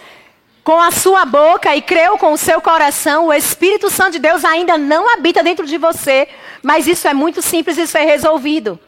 com 0.63 0.81
a 0.81 0.91
sua 0.91 1.25
boca 1.25 1.75
e 1.75 1.81
creu 1.81 2.17
com 2.17 2.33
o 2.33 2.37
seu 2.37 2.59
coração, 2.59 3.27
o 3.27 3.33
Espírito 3.33 3.89
Santo 3.89 4.13
de 4.13 4.19
Deus 4.19 4.43
ainda 4.43 4.77
não 4.77 5.13
habita 5.13 5.43
dentro 5.43 5.65
de 5.65 5.77
você, 5.77 6.27
mas 6.63 6.87
isso 6.87 7.07
é 7.07 7.13
muito 7.13 7.41
simples 7.41 7.75
de 7.75 7.85
ser 7.85 8.03
resolvido. 8.05 8.79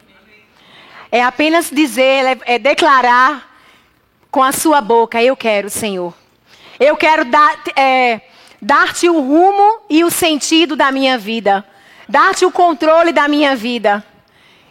É 1.10 1.22
apenas 1.22 1.70
dizer, 1.70 2.24
é, 2.26 2.38
é 2.54 2.58
declarar 2.58 3.48
com 4.30 4.42
a 4.42 4.52
sua 4.52 4.80
boca: 4.80 5.22
Eu 5.22 5.36
quero, 5.36 5.70
Senhor. 5.70 6.12
Eu 6.78 6.96
quero 6.96 7.24
dar, 7.24 7.58
é, 7.74 8.20
dar-te 8.60 9.08
o 9.08 9.20
rumo 9.20 9.80
e 9.88 10.04
o 10.04 10.10
sentido 10.10 10.76
da 10.76 10.92
minha 10.92 11.16
vida, 11.16 11.64
dar-te 12.08 12.44
o 12.44 12.52
controle 12.52 13.12
da 13.12 13.26
minha 13.26 13.56
vida. 13.56 14.04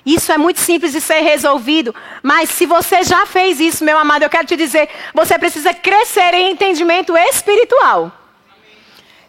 Isso 0.08 0.32
é 0.32 0.38
muito 0.38 0.62
simples 0.62 0.94
de 0.94 1.02
ser 1.02 1.20
resolvido. 1.20 1.94
Mas 2.24 2.50
se 2.50 2.66
você 2.66 3.04
já 3.04 3.26
fez 3.26 3.60
isso, 3.60 3.84
meu 3.84 3.98
amado, 3.98 4.24
eu 4.24 4.30
quero 4.30 4.48
te 4.48 4.56
dizer, 4.56 4.88
você 5.14 5.38
precisa 5.38 5.74
crescer 5.74 6.34
em 6.34 6.52
entendimento 6.52 7.18
espiritual. 7.18 8.10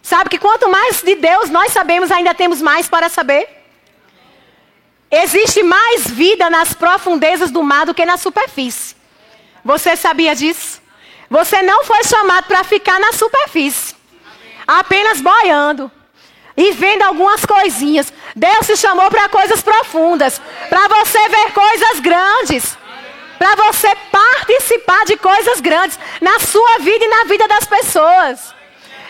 Sabe 0.00 0.30
que 0.30 0.38
quanto 0.38 0.70
mais 0.70 1.02
de 1.02 1.16
Deus 1.16 1.50
nós 1.50 1.72
sabemos, 1.72 2.12
ainda 2.12 2.32
temos 2.32 2.62
mais 2.62 2.88
para 2.88 3.08
saber. 3.08 3.48
Existe 5.10 5.64
mais 5.64 6.08
vida 6.08 6.48
nas 6.48 6.72
profundezas 6.74 7.50
do 7.50 7.60
mar 7.60 7.84
do 7.84 7.92
que 7.92 8.06
na 8.06 8.16
superfície. 8.16 8.94
Você 9.64 9.96
sabia 9.96 10.32
disso? 10.36 10.80
Você 11.28 11.60
não 11.60 11.82
foi 11.82 12.04
chamado 12.04 12.46
para 12.46 12.62
ficar 12.62 13.00
na 13.00 13.12
superfície, 13.12 13.96
apenas 14.64 15.20
boiando 15.20 15.90
e 16.58 16.72
vendo 16.72 17.02
algumas 17.02 17.46
coisinhas. 17.46 18.12
Deus 18.34 18.66
te 18.66 18.76
chamou 18.76 19.08
para 19.08 19.28
coisas 19.28 19.62
profundas, 19.62 20.40
para 20.68 20.88
você 20.88 21.28
ver 21.28 21.52
coisas 21.52 22.00
grandes, 22.00 22.76
para 23.38 23.54
você 23.54 23.94
participar 24.10 25.04
de 25.06 25.16
coisas 25.16 25.60
grandes 25.60 25.98
na 26.20 26.40
sua 26.40 26.78
vida 26.80 27.04
e 27.04 27.08
na 27.08 27.24
vida 27.24 27.46
das 27.46 27.64
pessoas. 27.64 28.52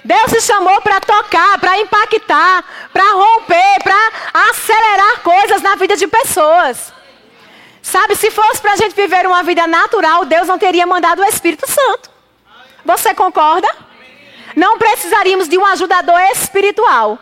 Deus 0.04 0.30
te 0.30 0.42
chamou 0.42 0.80
para 0.82 1.00
tocar, 1.00 1.58
para 1.58 1.78
impactar, 1.78 2.64
para 2.92 3.12
romper, 3.12 3.82
para 3.82 4.50
acelerar 4.50 5.20
coisas 5.22 5.62
na 5.62 5.74
vida 5.74 5.96
de 5.96 6.06
pessoas. 6.06 6.92
Sabe, 7.80 8.14
se 8.14 8.30
fosse 8.30 8.60
para 8.60 8.72
a 8.72 8.76
gente 8.76 8.94
viver 8.94 9.26
uma 9.26 9.42
vida 9.42 9.66
natural, 9.66 10.26
Deus 10.26 10.46
não 10.46 10.58
teria 10.58 10.86
mandado 10.86 11.22
o 11.22 11.24
Espírito 11.24 11.66
Santo. 11.66 12.10
Você 12.84 13.14
concorda? 13.14 13.68
Não 14.54 14.76
precisaríamos 14.76 15.48
de 15.48 15.56
um 15.56 15.64
ajudador 15.64 16.20
espiritual. 16.32 17.18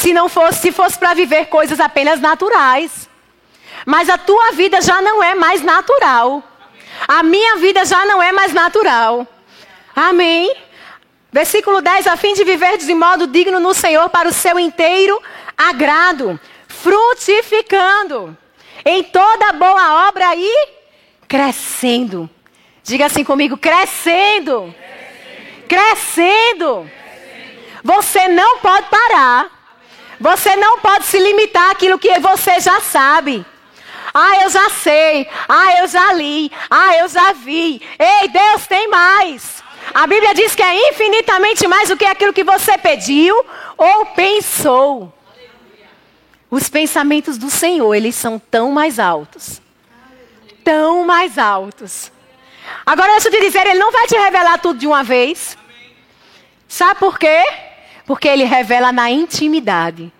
Se 0.00 0.14
não 0.14 0.30
fosse, 0.30 0.60
se 0.60 0.72
fosse 0.72 0.98
para 0.98 1.12
viver 1.12 1.46
coisas 1.46 1.78
apenas 1.78 2.20
naturais. 2.20 3.08
Mas 3.84 4.08
a 4.08 4.16
tua 4.16 4.52
vida 4.52 4.80
já 4.80 5.02
não 5.02 5.22
é 5.22 5.34
mais 5.34 5.62
natural. 5.62 6.42
A 7.06 7.22
minha 7.22 7.56
vida 7.56 7.84
já 7.84 8.06
não 8.06 8.22
é 8.22 8.32
mais 8.32 8.52
natural. 8.54 9.26
Amém. 9.94 10.54
Versículo 11.30 11.82
10: 11.82 12.06
a 12.06 12.16
fim 12.16 12.32
de 12.32 12.44
viver 12.44 12.78
de 12.78 12.94
modo 12.94 13.26
digno 13.26 13.60
no 13.60 13.74
Senhor 13.74 14.08
para 14.08 14.28
o 14.28 14.32
seu 14.32 14.58
inteiro 14.58 15.20
agrado, 15.56 16.40
frutificando 16.66 18.36
em 18.84 19.02
toda 19.04 19.52
boa 19.52 20.08
obra 20.08 20.34
e 20.34 20.68
crescendo. 21.28 22.28
Diga 22.82 23.04
assim 23.06 23.22
comigo: 23.22 23.58
crescendo. 23.58 24.74
Crescendo. 25.68 26.88
crescendo. 26.88 26.90
Você 27.84 28.28
não 28.28 28.58
pode 28.58 28.86
parar. 28.88 29.59
Você 30.20 30.54
não 30.56 30.78
pode 30.80 31.06
se 31.06 31.18
limitar 31.18 31.70
àquilo 31.70 31.98
que 31.98 32.18
você 32.20 32.60
já 32.60 32.78
sabe. 32.80 33.44
Ah, 34.12 34.42
eu 34.42 34.50
já 34.50 34.68
sei. 34.68 35.26
Ah, 35.48 35.78
eu 35.78 35.88
já 35.88 36.12
li. 36.12 36.52
Ah, 36.70 36.96
eu 36.96 37.08
já 37.08 37.32
vi. 37.32 37.80
Ei, 37.98 38.28
Deus 38.28 38.66
tem 38.66 38.86
mais. 38.88 39.62
A 39.94 40.06
Bíblia 40.06 40.34
diz 40.34 40.54
que 40.54 40.62
é 40.62 40.90
infinitamente 40.90 41.66
mais 41.66 41.88
do 41.88 41.96
que 41.96 42.04
aquilo 42.04 42.34
que 42.34 42.44
você 42.44 42.76
pediu 42.76 43.34
ou 43.78 44.06
pensou. 44.06 45.12
Os 46.50 46.68
pensamentos 46.68 47.38
do 47.38 47.48
Senhor, 47.48 47.94
eles 47.94 48.14
são 48.14 48.38
tão 48.38 48.72
mais 48.72 48.98
altos. 48.98 49.62
Tão 50.62 51.04
mais 51.04 51.38
altos. 51.38 52.12
Agora, 52.84 53.12
deixa 53.12 53.28
eu 53.28 53.32
te 53.32 53.40
dizer, 53.40 53.66
Ele 53.66 53.78
não 53.78 53.90
vai 53.90 54.06
te 54.06 54.16
revelar 54.16 54.58
tudo 54.58 54.78
de 54.78 54.86
uma 54.86 55.02
vez. 55.02 55.56
Sabe 56.68 57.00
por 57.00 57.18
quê? 57.18 57.42
Porque 58.10 58.26
Ele 58.26 58.42
revela 58.42 58.90
na 58.90 59.08
intimidade. 59.08 60.12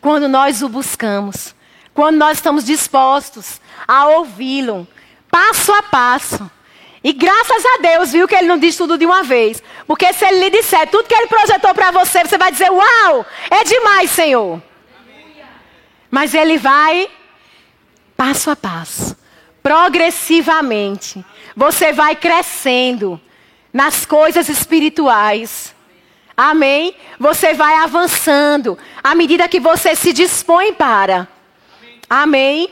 Quando 0.00 0.28
nós 0.28 0.62
o 0.62 0.68
buscamos. 0.68 1.52
Quando 1.92 2.14
nós 2.14 2.38
estamos 2.38 2.62
dispostos 2.64 3.60
a 3.88 4.06
ouvi-lo. 4.06 4.86
Passo 5.28 5.72
a 5.72 5.82
passo. 5.82 6.48
E 7.02 7.12
graças 7.12 7.64
a 7.66 7.78
Deus, 7.78 8.12
viu, 8.12 8.28
que 8.28 8.36
ele 8.36 8.46
não 8.46 8.56
diz 8.56 8.76
tudo 8.76 8.96
de 8.96 9.04
uma 9.04 9.24
vez. 9.24 9.60
Porque 9.84 10.12
se 10.12 10.24
ele 10.24 10.44
lhe 10.44 10.50
disser 10.50 10.88
tudo 10.88 11.08
que 11.08 11.14
ele 11.16 11.26
projetou 11.26 11.74
para 11.74 11.90
você, 11.90 12.22
você 12.22 12.38
vai 12.38 12.52
dizer: 12.52 12.70
Uau, 12.70 13.26
é 13.50 13.64
demais, 13.64 14.12
Senhor. 14.12 14.62
Mas 16.08 16.34
ele 16.34 16.56
vai 16.56 17.10
passo 18.16 18.48
a 18.48 18.54
passo, 18.54 19.16
progressivamente. 19.60 21.26
Você 21.56 21.92
vai 21.92 22.14
crescendo 22.14 23.20
nas 23.72 24.06
coisas 24.06 24.48
espirituais. 24.48 25.74
Amém? 26.36 26.94
Você 27.18 27.54
vai 27.54 27.76
avançando 27.76 28.78
à 29.02 29.14
medida 29.14 29.48
que 29.48 29.60
você 29.60 29.94
se 29.94 30.12
dispõe 30.12 30.72
para. 30.72 31.28
Amém? 32.08 32.68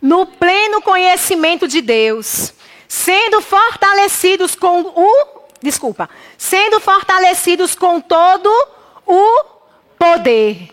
No 0.00 0.26
pleno 0.26 0.80
conhecimento 0.82 1.66
de 1.66 1.80
Deus 1.80 2.54
sendo 2.92 3.40
fortalecidos 3.40 4.54
com 4.54 4.82
o, 4.82 5.42
desculpa, 5.62 6.10
sendo 6.36 6.78
fortalecidos 6.78 7.74
com 7.74 8.02
todo 8.02 8.50
o 9.06 9.44
poder. 9.98 10.68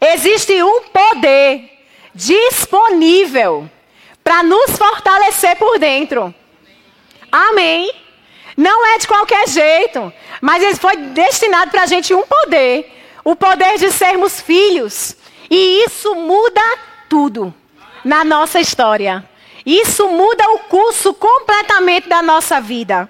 Existe 0.00 0.60
um 0.64 0.82
poder 0.82 1.70
disponível 2.12 3.70
para 4.24 4.42
nos 4.42 4.72
fortalecer 4.76 5.54
por 5.56 5.78
dentro. 5.78 6.34
Amém. 7.30 7.88
Não 8.56 8.86
é 8.86 8.98
de 8.98 9.08
qualquer 9.08 9.48
jeito, 9.48 10.12
mas 10.40 10.62
ele 10.62 10.76
foi 10.76 10.96
destinado 10.96 11.70
para 11.70 11.82
a 11.82 11.86
gente 11.86 12.14
um 12.14 12.22
poder, 12.22 12.92
o 13.24 13.34
poder 13.34 13.78
de 13.78 13.90
sermos 13.90 14.40
filhos. 14.40 15.16
E 15.50 15.84
isso 15.84 16.14
muda 16.14 16.62
tudo 17.08 17.52
na 18.04 18.24
nossa 18.24 18.60
história. 18.60 19.28
Isso 19.64 20.08
muda 20.08 20.48
o 20.50 20.58
curso 20.60 21.14
completamente 21.14 22.08
da 22.08 22.22
nossa 22.22 22.60
vida. 22.60 23.08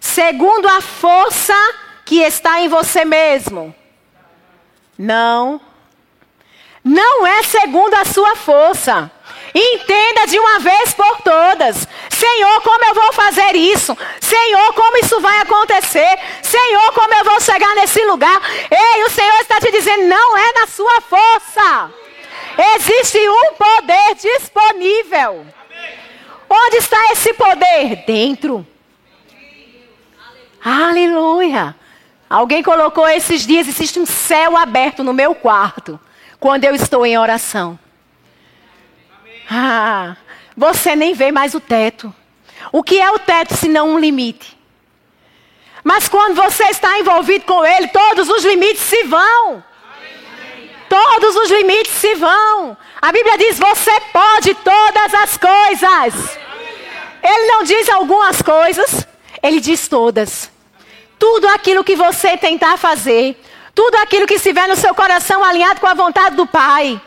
Segundo 0.00 0.66
a 0.66 0.80
força 0.80 1.54
que 2.04 2.20
está 2.20 2.60
em 2.60 2.68
você 2.68 3.04
mesmo. 3.04 3.74
Não. 4.98 5.60
Não 6.82 7.26
é 7.26 7.42
segundo 7.42 7.94
a 7.94 8.04
sua 8.04 8.34
força. 8.34 9.10
Entenda 9.54 10.26
de 10.26 10.38
uma 10.38 10.58
vez 10.60 10.94
por 10.94 11.20
todas. 11.20 11.86
Senhor, 12.10 12.62
como 12.62 12.84
eu 12.84 12.94
vou 12.94 13.12
fazer 13.12 13.54
isso? 13.54 13.96
Senhor, 14.20 14.72
como 14.74 14.96
isso 14.98 15.20
vai 15.20 15.40
acontecer? 15.40 16.18
Senhor, 16.42 16.92
como 16.92 17.12
eu 17.14 17.24
vou 17.24 17.40
chegar 17.40 17.74
nesse 17.74 18.02
lugar? 18.04 18.40
Ei, 18.70 19.04
o 19.04 19.10
Senhor 19.10 19.40
está 19.40 19.60
te 19.60 19.70
dizendo, 19.70 20.06
não 20.06 20.38
é 20.38 20.52
na 20.54 20.66
sua 20.66 21.00
força. 21.02 21.90
Existe 22.76 23.18
um 23.18 23.54
poder 23.54 24.14
disponível. 24.14 25.46
Onde 26.48 26.76
está 26.76 27.12
esse 27.12 27.32
poder? 27.34 28.04
Dentro. 28.06 28.66
Aleluia. 30.64 31.74
Alguém 32.28 32.62
colocou 32.62 33.06
esses 33.08 33.46
dias, 33.46 33.68
existe 33.68 33.98
um 33.98 34.06
céu 34.06 34.56
aberto 34.56 35.04
no 35.04 35.12
meu 35.12 35.34
quarto, 35.34 36.00
quando 36.40 36.64
eu 36.64 36.74
estou 36.74 37.04
em 37.04 37.18
oração. 37.18 37.78
Ah, 39.54 40.16
você 40.56 40.96
nem 40.96 41.12
vê 41.12 41.30
mais 41.30 41.52
o 41.52 41.60
teto. 41.60 42.14
O 42.72 42.82
que 42.82 42.98
é 42.98 43.10
o 43.10 43.18
teto 43.18 43.54
se 43.54 43.68
não 43.68 43.90
um 43.90 43.98
limite? 43.98 44.56
Mas 45.84 46.08
quando 46.08 46.34
você 46.34 46.64
está 46.64 46.98
envolvido 46.98 47.44
com 47.44 47.62
ele, 47.62 47.88
todos 47.88 48.30
os 48.30 48.42
limites 48.46 48.80
se 48.80 49.02
vão. 49.04 49.62
Todos 50.88 51.36
os 51.36 51.50
limites 51.50 51.92
se 51.92 52.14
vão. 52.14 52.76
A 53.00 53.12
Bíblia 53.12 53.36
diz: 53.36 53.58
você 53.58 54.00
pode 54.10 54.54
todas 54.54 55.14
as 55.14 55.36
coisas. 55.36 56.38
Ele 57.22 57.46
não 57.48 57.62
diz 57.62 57.90
algumas 57.90 58.40
coisas, 58.40 59.06
ele 59.42 59.60
diz 59.60 59.86
todas. 59.86 60.50
Tudo 61.18 61.46
aquilo 61.48 61.84
que 61.84 61.94
você 61.94 62.38
tentar 62.38 62.78
fazer, 62.78 63.38
tudo 63.74 63.96
aquilo 63.96 64.26
que 64.26 64.34
estiver 64.34 64.66
no 64.66 64.76
seu 64.76 64.94
coração 64.94 65.44
alinhado 65.44 65.78
com 65.78 65.86
a 65.86 65.94
vontade 65.94 66.36
do 66.36 66.46
Pai, 66.46 67.00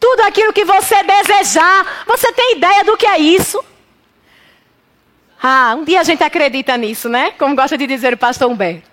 tudo 0.00 0.22
aquilo 0.22 0.52
que 0.52 0.64
você 0.64 1.02
desejar, 1.02 2.04
você 2.06 2.32
tem 2.32 2.56
ideia 2.56 2.82
do 2.82 2.96
que 2.96 3.06
é 3.06 3.18
isso? 3.18 3.62
Ah, 5.42 5.76
um 5.78 5.84
dia 5.84 6.00
a 6.00 6.04
gente 6.04 6.24
acredita 6.24 6.76
nisso, 6.76 7.08
né? 7.08 7.32
Como 7.32 7.54
gosta 7.54 7.76
de 7.76 7.86
dizer 7.86 8.14
o 8.14 8.18
pastor 8.18 8.50
Humberto. 8.50 8.90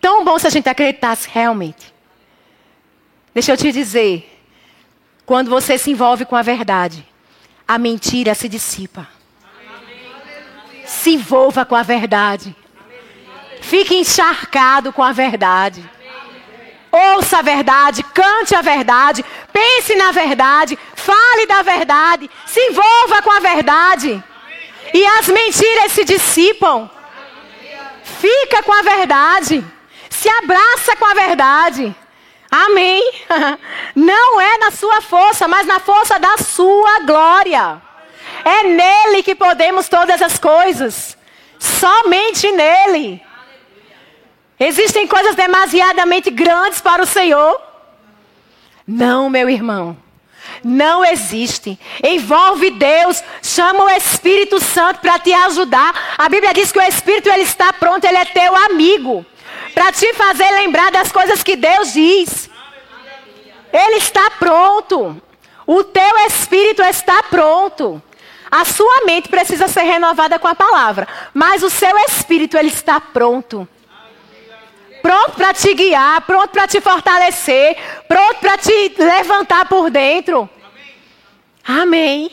Tão 0.00 0.22
bom 0.24 0.38
se 0.38 0.46
a 0.46 0.50
gente 0.50 0.68
acreditasse 0.68 1.28
realmente. 1.32 1.92
Deixa 3.34 3.52
eu 3.52 3.56
te 3.56 3.72
dizer, 3.72 4.40
quando 5.24 5.50
você 5.50 5.76
se 5.78 5.90
envolve 5.90 6.24
com 6.24 6.36
a 6.36 6.42
verdade, 6.42 7.06
a 7.66 7.78
mentira 7.78 8.34
se 8.34 8.48
dissipa. 8.48 9.08
Se 10.84 11.14
envolva 11.14 11.64
com 11.64 11.74
a 11.74 11.82
verdade. 11.82 12.54
Fique 13.60 13.96
encharcado 13.96 14.92
com 14.92 15.02
a 15.02 15.12
verdade. 15.12 15.84
Ouça 16.96 17.38
a 17.38 17.42
verdade, 17.42 18.02
cante 18.02 18.54
a 18.54 18.62
verdade, 18.62 19.22
pense 19.52 19.94
na 19.96 20.12
verdade, 20.12 20.78
fale 20.94 21.46
da 21.46 21.60
verdade, 21.60 22.30
se 22.46 22.58
envolva 22.58 23.20
com 23.22 23.30
a 23.30 23.40
verdade. 23.40 24.24
E 24.94 25.06
as 25.06 25.28
mentiras 25.28 25.92
se 25.92 26.04
dissipam. 26.04 26.88
Fica 28.02 28.62
com 28.62 28.72
a 28.72 28.80
verdade. 28.80 29.62
Se 30.08 30.26
abraça 30.26 30.96
com 30.96 31.04
a 31.04 31.12
verdade. 31.12 31.94
Amém. 32.50 33.02
Não 33.94 34.40
é 34.40 34.56
na 34.56 34.70
sua 34.70 35.02
força, 35.02 35.46
mas 35.46 35.66
na 35.66 35.78
força 35.78 36.18
da 36.18 36.38
sua 36.38 37.00
glória. 37.00 37.82
É 38.42 38.62
nele 38.62 39.22
que 39.22 39.34
podemos 39.34 39.88
todas 39.88 40.22
as 40.22 40.38
coisas. 40.38 41.18
Somente 41.58 42.50
nele. 42.52 43.25
Existem 44.58 45.06
coisas 45.06 45.34
demasiadamente 45.34 46.30
grandes 46.30 46.80
para 46.80 47.02
o 47.02 47.06
Senhor? 47.06 47.60
Não, 48.86 49.28
meu 49.28 49.50
irmão. 49.50 49.96
Não 50.64 51.04
existe. 51.04 51.78
Envolve 52.02 52.70
Deus, 52.70 53.22
chama 53.42 53.84
o 53.84 53.90
Espírito 53.90 54.58
Santo 54.60 55.00
para 55.00 55.18
te 55.18 55.32
ajudar. 55.32 56.14
A 56.16 56.28
Bíblia 56.28 56.54
diz 56.54 56.72
que 56.72 56.78
o 56.78 56.82
Espírito 56.82 57.28
ele 57.28 57.42
está 57.42 57.72
pronto, 57.72 58.04
ele 58.04 58.16
é 58.16 58.24
teu 58.24 58.56
amigo, 58.56 59.26
para 59.74 59.92
te 59.92 60.12
fazer 60.14 60.50
lembrar 60.52 60.90
das 60.90 61.12
coisas 61.12 61.42
que 61.42 61.56
Deus 61.56 61.92
diz. 61.92 62.48
Ele 63.72 63.96
está 63.96 64.30
pronto. 64.30 65.20
O 65.66 65.82
teu 65.82 66.18
espírito 66.26 66.80
está 66.82 67.24
pronto. 67.24 68.00
A 68.50 68.64
sua 68.64 69.04
mente 69.04 69.28
precisa 69.28 69.66
ser 69.66 69.82
renovada 69.82 70.38
com 70.38 70.46
a 70.46 70.54
palavra, 70.54 71.08
mas 71.34 71.62
o 71.62 71.68
seu 71.68 71.98
espírito 71.98 72.56
ele 72.56 72.68
está 72.68 73.00
pronto. 73.00 73.68
Pronto 75.02 75.32
para 75.32 75.54
te 75.54 75.72
guiar, 75.74 76.20
pronto 76.22 76.48
para 76.50 76.66
te 76.66 76.80
fortalecer, 76.80 77.76
pronto 78.08 78.40
para 78.40 78.58
te 78.58 78.94
levantar 78.98 79.68
por 79.68 79.90
dentro. 79.90 80.48
Amém. 81.64 82.30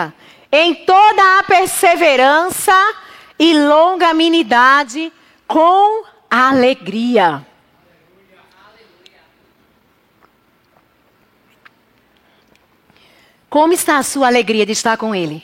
Aleluia. 0.00 0.14
Em 0.52 0.74
toda 0.74 1.38
a 1.38 1.42
perseverança 1.42 2.72
e 3.38 3.58
longanimidade 3.58 5.12
com 5.46 6.04
alegria. 6.30 7.44
Como 13.48 13.72
está 13.72 13.98
a 13.98 14.02
sua 14.02 14.26
alegria 14.26 14.66
de 14.66 14.72
estar 14.72 14.96
com 14.96 15.14
Ele? 15.14 15.42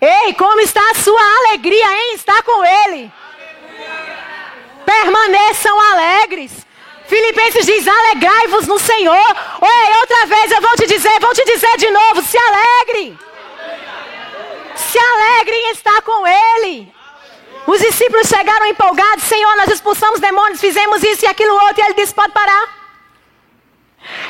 Ei, 0.00 0.34
como 0.34 0.60
está 0.60 0.80
a 0.90 0.94
sua 0.94 1.20
alegria 1.38 1.86
em 1.86 2.14
estar 2.14 2.42
com 2.42 2.64
Ele? 2.64 3.10
Permaneçam 4.84 5.80
alegres. 5.92 6.52
Filipenses 7.06 7.66
diz: 7.66 7.86
alegrai-vos 7.86 8.66
no 8.66 8.78
Senhor. 8.78 9.36
Ei, 9.62 9.96
outra 10.00 10.26
vez 10.26 10.50
eu 10.50 10.60
vou 10.60 10.74
te 10.76 10.86
dizer, 10.86 11.20
vou 11.20 11.32
te 11.32 11.44
dizer 11.44 11.76
de 11.78 11.90
novo: 11.90 12.22
se 12.22 12.36
alegre. 12.36 13.18
Se 14.74 14.98
alegre 14.98 15.54
em 15.54 15.70
estar 15.70 16.02
com 16.02 16.26
Ele. 16.26 16.92
Os 17.66 17.80
discípulos 17.80 18.28
chegaram 18.28 18.66
empolgados: 18.66 19.24
Senhor, 19.24 19.56
nós 19.56 19.70
expulsamos 19.70 20.20
demônios, 20.20 20.60
fizemos 20.60 21.02
isso 21.02 21.24
e 21.24 21.28
aquilo 21.28 21.54
outro. 21.54 21.80
E 21.80 21.84
ele 21.84 21.94
disse: 21.94 22.14
pode 22.14 22.32
parar. 22.32 22.85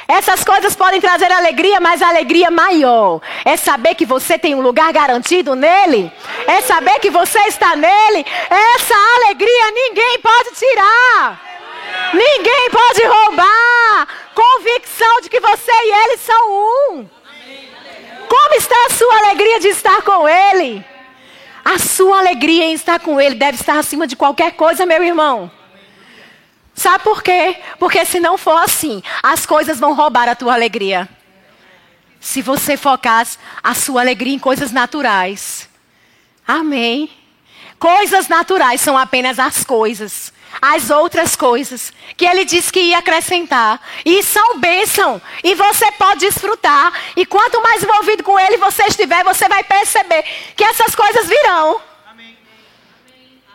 Essas 0.08 0.44
coisas 0.44 0.76
podem 0.76 1.00
trazer 1.00 1.30
alegria, 1.32 1.80
mas 1.80 2.00
a 2.00 2.08
alegria 2.08 2.50
maior 2.50 3.20
é 3.44 3.56
saber 3.56 3.94
que 3.94 4.06
você 4.06 4.38
tem 4.38 4.54
um 4.54 4.60
lugar 4.60 4.92
garantido 4.92 5.54
nele, 5.54 6.10
é 6.46 6.60
saber 6.60 6.98
que 7.00 7.10
você 7.10 7.38
está 7.40 7.74
nele. 7.74 8.24
Essa 8.48 8.94
alegria 9.16 9.70
ninguém 9.72 10.18
pode 10.20 10.50
tirar, 10.54 11.40
ninguém 12.12 12.70
pode 12.70 13.04
roubar. 13.04 14.08
Convicção 14.34 15.20
de 15.22 15.30
que 15.30 15.40
você 15.40 15.72
e 15.72 16.04
ele 16.04 16.16
são 16.18 16.50
um. 16.52 17.08
Como 18.28 18.54
está 18.54 18.76
a 18.86 18.90
sua 18.90 19.18
alegria 19.18 19.60
de 19.60 19.68
estar 19.68 20.02
com 20.02 20.28
ele? 20.28 20.84
A 21.64 21.78
sua 21.78 22.18
alegria 22.18 22.64
em 22.64 22.74
estar 22.74 23.00
com 23.00 23.20
ele 23.20 23.34
deve 23.34 23.58
estar 23.58 23.78
acima 23.78 24.06
de 24.06 24.14
qualquer 24.14 24.52
coisa, 24.52 24.86
meu 24.86 25.02
irmão. 25.02 25.50
Sabe 26.76 27.02
por 27.02 27.22
quê? 27.22 27.56
Porque 27.78 28.04
se 28.04 28.20
não 28.20 28.36
for 28.36 28.62
assim, 28.62 29.02
as 29.22 29.46
coisas 29.46 29.80
vão 29.80 29.94
roubar 29.94 30.28
a 30.28 30.36
tua 30.36 30.52
alegria. 30.52 31.08
Se 32.20 32.42
você 32.42 32.76
focar 32.76 33.26
a 33.62 33.74
sua 33.74 34.02
alegria 34.02 34.34
em 34.34 34.38
coisas 34.38 34.70
naturais. 34.70 35.70
Amém. 36.46 37.10
Coisas 37.78 38.28
naturais 38.28 38.82
são 38.82 38.96
apenas 38.96 39.38
as 39.38 39.64
coisas. 39.64 40.34
As 40.60 40.90
outras 40.90 41.34
coisas 41.34 41.92
que 42.16 42.26
ele 42.26 42.44
disse 42.44 42.70
que 42.70 42.80
ia 42.80 42.98
acrescentar. 42.98 43.80
E 44.04 44.22
são 44.22 44.58
bênção. 44.58 45.20
E 45.42 45.54
você 45.54 45.90
pode 45.92 46.20
desfrutar. 46.20 46.92
E 47.16 47.24
quanto 47.24 47.62
mais 47.62 47.82
envolvido 47.82 48.22
com 48.22 48.38
ele 48.38 48.58
você 48.58 48.84
estiver, 48.84 49.24
você 49.24 49.48
vai 49.48 49.64
perceber 49.64 50.24
que 50.54 50.64
essas 50.64 50.94
coisas 50.94 51.26
virão. 51.26 51.80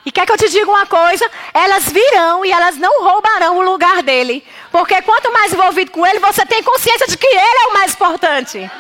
E 0.06 0.12
quer 0.12 0.26
que 0.26 0.32
eu 0.32 0.38
te 0.38 0.50
diga 0.50 0.70
uma 0.70 0.86
coisa? 0.86 1.30
Elas 1.54 1.86
virão 1.92 2.44
e 2.44 2.52
elas 2.52 2.76
não 2.78 3.04
roubarão 3.04 3.58
o 3.58 3.62
lugar 3.62 4.02
dele. 4.02 4.44
Porque 4.72 5.00
quanto 5.04 5.32
mais 5.32 5.54
envolvido 5.54 5.92
com 5.92 6.06
ele, 6.06 6.20
você 6.20 6.46
tem 6.46 6.64
consciência 6.64 7.06
de 7.08 7.18
que 7.18 7.28
ele 7.28 7.38
é 7.64 7.68
o 7.68 7.74
mais 7.74 7.94
importante. 7.94 8.72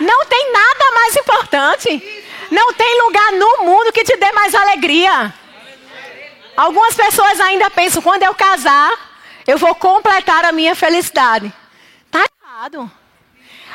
Não 0.00 0.26
tem 0.26 0.52
nada 0.52 0.90
mais 0.94 1.16
importante. 1.16 2.24
Não 2.50 2.72
tem 2.72 3.02
lugar 3.02 3.32
no 3.32 3.64
mundo 3.64 3.92
que 3.92 4.04
te 4.04 4.16
dê 4.16 4.32
mais 4.32 4.54
alegria. 4.54 5.32
Algumas 6.56 6.94
pessoas 6.94 7.40
ainda 7.40 7.70
pensam, 7.70 8.02
quando 8.02 8.22
eu 8.22 8.34
casar, 8.34 8.92
eu 9.46 9.58
vou 9.58 9.74
completar 9.74 10.44
a 10.44 10.52
minha 10.52 10.74
felicidade. 10.74 11.52
Está 12.06 12.24
errado. 12.42 12.90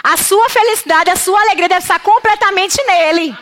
A 0.03 0.17
sua 0.17 0.49
felicidade, 0.49 1.11
a 1.11 1.15
sua 1.15 1.39
alegria 1.41 1.69
deve 1.69 1.81
estar 1.81 1.99
completamente 1.99 2.81
nele. 2.85 3.37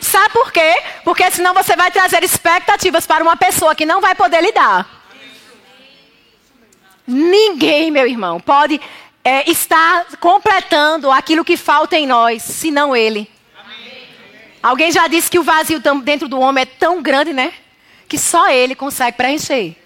Sabe 0.00 0.32
por 0.32 0.52
quê? 0.52 0.82
Porque 1.04 1.30
senão 1.30 1.54
você 1.54 1.74
vai 1.74 1.90
trazer 1.90 2.22
expectativas 2.22 3.06
para 3.06 3.22
uma 3.22 3.36
pessoa 3.36 3.74
que 3.74 3.86
não 3.86 4.00
vai 4.00 4.14
poder 4.14 4.42
lidar. 4.42 4.86
Ninguém, 7.06 7.90
meu 7.90 8.06
irmão, 8.06 8.38
pode 8.38 8.80
é, 9.24 9.50
estar 9.50 10.06
completando 10.20 11.10
aquilo 11.10 11.44
que 11.44 11.56
falta 11.56 11.96
em 11.96 12.06
nós, 12.06 12.42
senão 12.42 12.94
Ele. 12.94 13.30
Alguém 14.62 14.90
já 14.92 15.06
disse 15.06 15.30
que 15.30 15.38
o 15.38 15.42
vazio 15.42 15.80
dentro 16.02 16.28
do 16.28 16.38
homem 16.38 16.62
é 16.62 16.66
tão 16.66 17.00
grande, 17.00 17.32
né? 17.32 17.52
Que 18.08 18.18
só 18.18 18.50
Ele 18.50 18.74
consegue 18.74 19.16
preencher. 19.16 19.76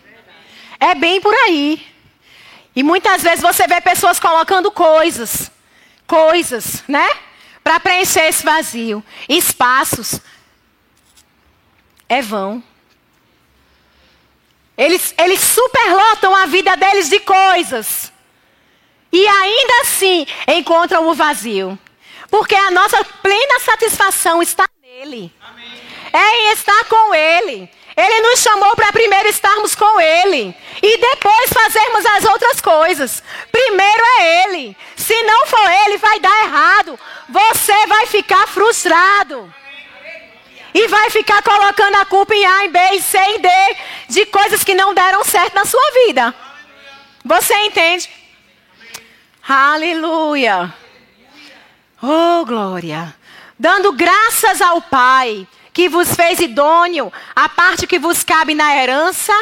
É 0.81 0.95
bem 0.95 1.21
por 1.21 1.35
aí. 1.35 1.87
E 2.75 2.83
muitas 2.83 3.23
vezes 3.23 3.41
você 3.41 3.67
vê 3.67 3.81
pessoas 3.81 4.19
colocando 4.19 4.71
coisas, 4.71 5.51
coisas, 6.07 6.83
né? 6.89 7.09
Para 7.63 7.81
preencher 7.81 8.29
esse 8.29 8.45
vazio. 8.45 9.05
Espaços 9.29 10.21
é 12.09 12.21
vão. 12.21 12.63
Eles, 14.77 15.15
eles 15.19 15.41
superlotam 15.41 16.35
a 16.35 16.47
vida 16.47 16.77
deles 16.77 17.09
de 17.09 17.21
coisas. 17.21 18.13
E 19.13 19.27
ainda 19.27 19.83
assim 19.83 20.27
encontram 20.49 21.07
o 21.09 21.15
vazio. 21.15 21.79
Porque 22.31 22.55
a 22.55 22.71
nossa 22.71 23.05
plena 23.05 23.61
satisfação 23.61 24.41
está 24.41 24.67
nele. 24.81 25.33
Amém. 25.41 25.71
É 26.13 26.43
em 26.43 26.53
estar 26.53 26.85
com 26.87 27.15
ele. 27.15 27.71
Ele 27.97 28.21
nos 28.21 28.41
chamou 28.41 28.75
para 28.75 28.93
primeiro 28.93 29.29
estarmos 29.29 29.75
com 29.75 30.01
Ele 30.01 30.57
e 30.83 30.99
depois 30.99 31.53
fazermos 31.53 32.07
as 32.07 32.25
outras 32.25 32.61
coisas. 32.61 33.23
Primeiro 33.51 34.03
é 34.19 34.45
Ele. 34.45 34.77
Se 34.97 35.21
não 35.23 35.47
for 35.47 35.71
Ele, 35.85 35.99
vai 35.99 36.19
dar 36.21 36.45
errado. 36.45 36.99
Você 37.29 37.87
vai 37.87 38.07
ficar 38.07 38.47
frustrado. 38.49 39.53
E 40.75 40.89
vai 40.89 41.11
ficar 41.11 41.43
colocando 41.43 41.97
a 41.97 42.07
culpa 42.07 42.35
em 42.35 42.47
A, 42.47 42.65
em 42.65 42.71
B, 42.71 42.79
em 42.79 43.01
C, 43.01 43.19
em 43.19 43.41
D, 43.41 43.49
de 44.09 44.25
coisas 44.27 44.65
que 44.65 44.75
não 44.75 44.95
deram 44.95 45.23
certo 45.23 45.55
na 45.55 45.67
sua 45.67 45.91
vida. 46.07 46.35
Você 47.23 47.55
entende? 47.67 48.09
Aleluia. 49.47 50.73
Oh, 52.03 52.45
glória. 52.47 53.15
Dando 53.59 53.93
graças 53.93 54.63
ao 54.63 54.81
Pai 54.81 55.47
que 55.73 55.89
vos 55.89 56.15
fez 56.15 56.39
idôneo 56.39 57.13
a 57.35 57.49
parte 57.49 57.87
que 57.87 57.99
vos 57.99 58.23
cabe 58.23 58.55
na 58.55 58.77
herança 58.77 59.33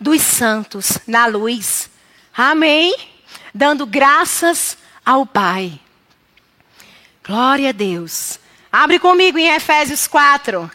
dos 0.00 0.22
santos, 0.22 0.98
na 1.06 1.26
luz. 1.26 1.90
Amém? 2.34 2.94
Dando 3.54 3.84
graças 3.84 4.78
ao 5.04 5.26
Pai. 5.26 5.78
Glória 7.24 7.70
a 7.70 7.72
Deus. 7.72 8.38
Abre 8.72 8.98
comigo 8.98 9.38
em 9.38 9.48
Efésios 9.48 10.06
4. 10.06 10.70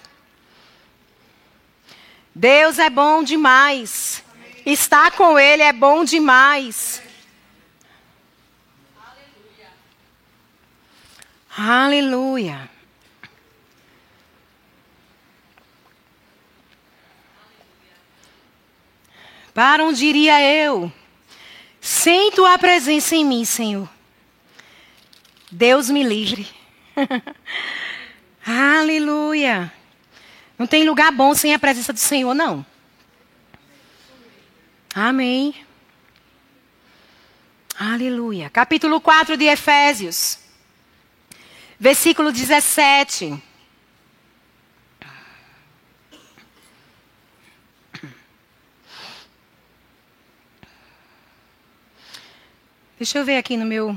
Deus 2.34 2.78
é 2.80 2.89
bom 2.89 3.23
demais. 3.23 4.21
Estar 4.65 5.12
com 5.12 5.39
Ele 5.39 5.63
é 5.63 5.71
bom 5.71 6.04
demais. 6.04 7.01
Aleluia. 11.58 11.86
Aleluia. 12.54 12.74
Para 19.56 19.86
onde 19.86 20.06
iria 20.06 20.41
eu? 20.41 20.91
Sem 21.80 22.30
tua 22.32 22.58
presença 22.58 23.15
em 23.15 23.24
mim, 23.24 23.46
Senhor. 23.46 23.89
Deus 25.50 25.89
me 25.89 26.04
livre. 26.04 26.46
Aleluia. 28.46 29.72
Não 30.60 30.68
tem 30.68 30.84
lugar 30.84 31.10
bom 31.10 31.34
sem 31.34 31.54
a 31.54 31.60
presença 31.60 31.94
do 31.94 32.00
Senhor, 32.00 32.34
não. 32.34 32.65
Amém. 34.94 35.56
Aleluia. 37.80 38.50
Capítulo 38.50 39.00
4 39.00 39.38
de 39.38 39.46
Efésios. 39.46 40.38
Versículo 41.80 42.30
17. 42.30 43.41
Deixa 52.97 53.17
eu 53.17 53.25
ver 53.25 53.36
aqui 53.36 53.58
no 53.58 53.65
meu 53.65 53.93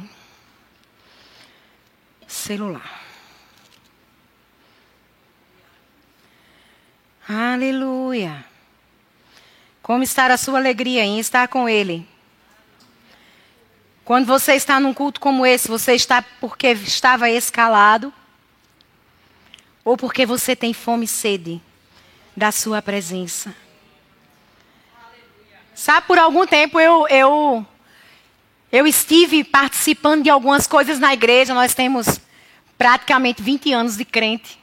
celular. 2.27 3.01
Aleluia. 7.29 8.45
Como 9.81 10.03
está 10.03 10.27
a 10.27 10.37
sua 10.37 10.59
alegria 10.59 11.05
em 11.05 11.21
estar 11.21 11.47
com 11.47 11.69
Ele? 11.69 12.05
Quando 14.05 14.27
você 14.27 14.55
está 14.55 14.81
num 14.81 14.93
culto 14.93 15.21
como 15.21 15.47
esse, 15.47 15.69
você 15.69 15.93
está 15.93 16.21
porque 16.41 16.67
estava 16.67 17.31
escalado? 17.31 18.13
Ou 19.85 19.97
porque 19.97 20.27
você 20.27 20.57
tem 20.57 20.75
fome 20.75 21.05
e 21.05 21.09
sede 21.09 21.63
da 22.37 22.51
sua 22.51 22.83
presença? 22.83 23.55
Sabe, 25.73 26.09
por 26.09 26.19
algum 26.19 26.45
tempo 26.45 26.81
eu, 26.81 27.07
eu 27.07 27.65
eu 28.71 28.87
estive 28.87 29.45
participando 29.45 30.25
de 30.25 30.31
algumas 30.31 30.67
coisas 30.67 30.99
na 30.99 31.13
igreja, 31.15 31.55
nós 31.55 31.75
temos 31.75 32.21
praticamente 32.77 33.43
20 33.43 33.73
anos 33.73 33.97
de 33.97 34.05
crente. 34.05 34.59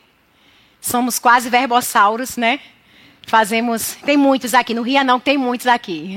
Somos 0.80 1.18
quase 1.18 1.50
verbossauros, 1.50 2.38
né? 2.38 2.60
Fazemos. 3.26 3.98
Tem 4.06 4.16
muitos 4.16 4.54
aqui. 4.54 4.74
No 4.74 4.84
Rio 4.84 5.04
não, 5.04 5.20
tem 5.20 5.38
muitos 5.38 5.66
aqui. 5.68 6.16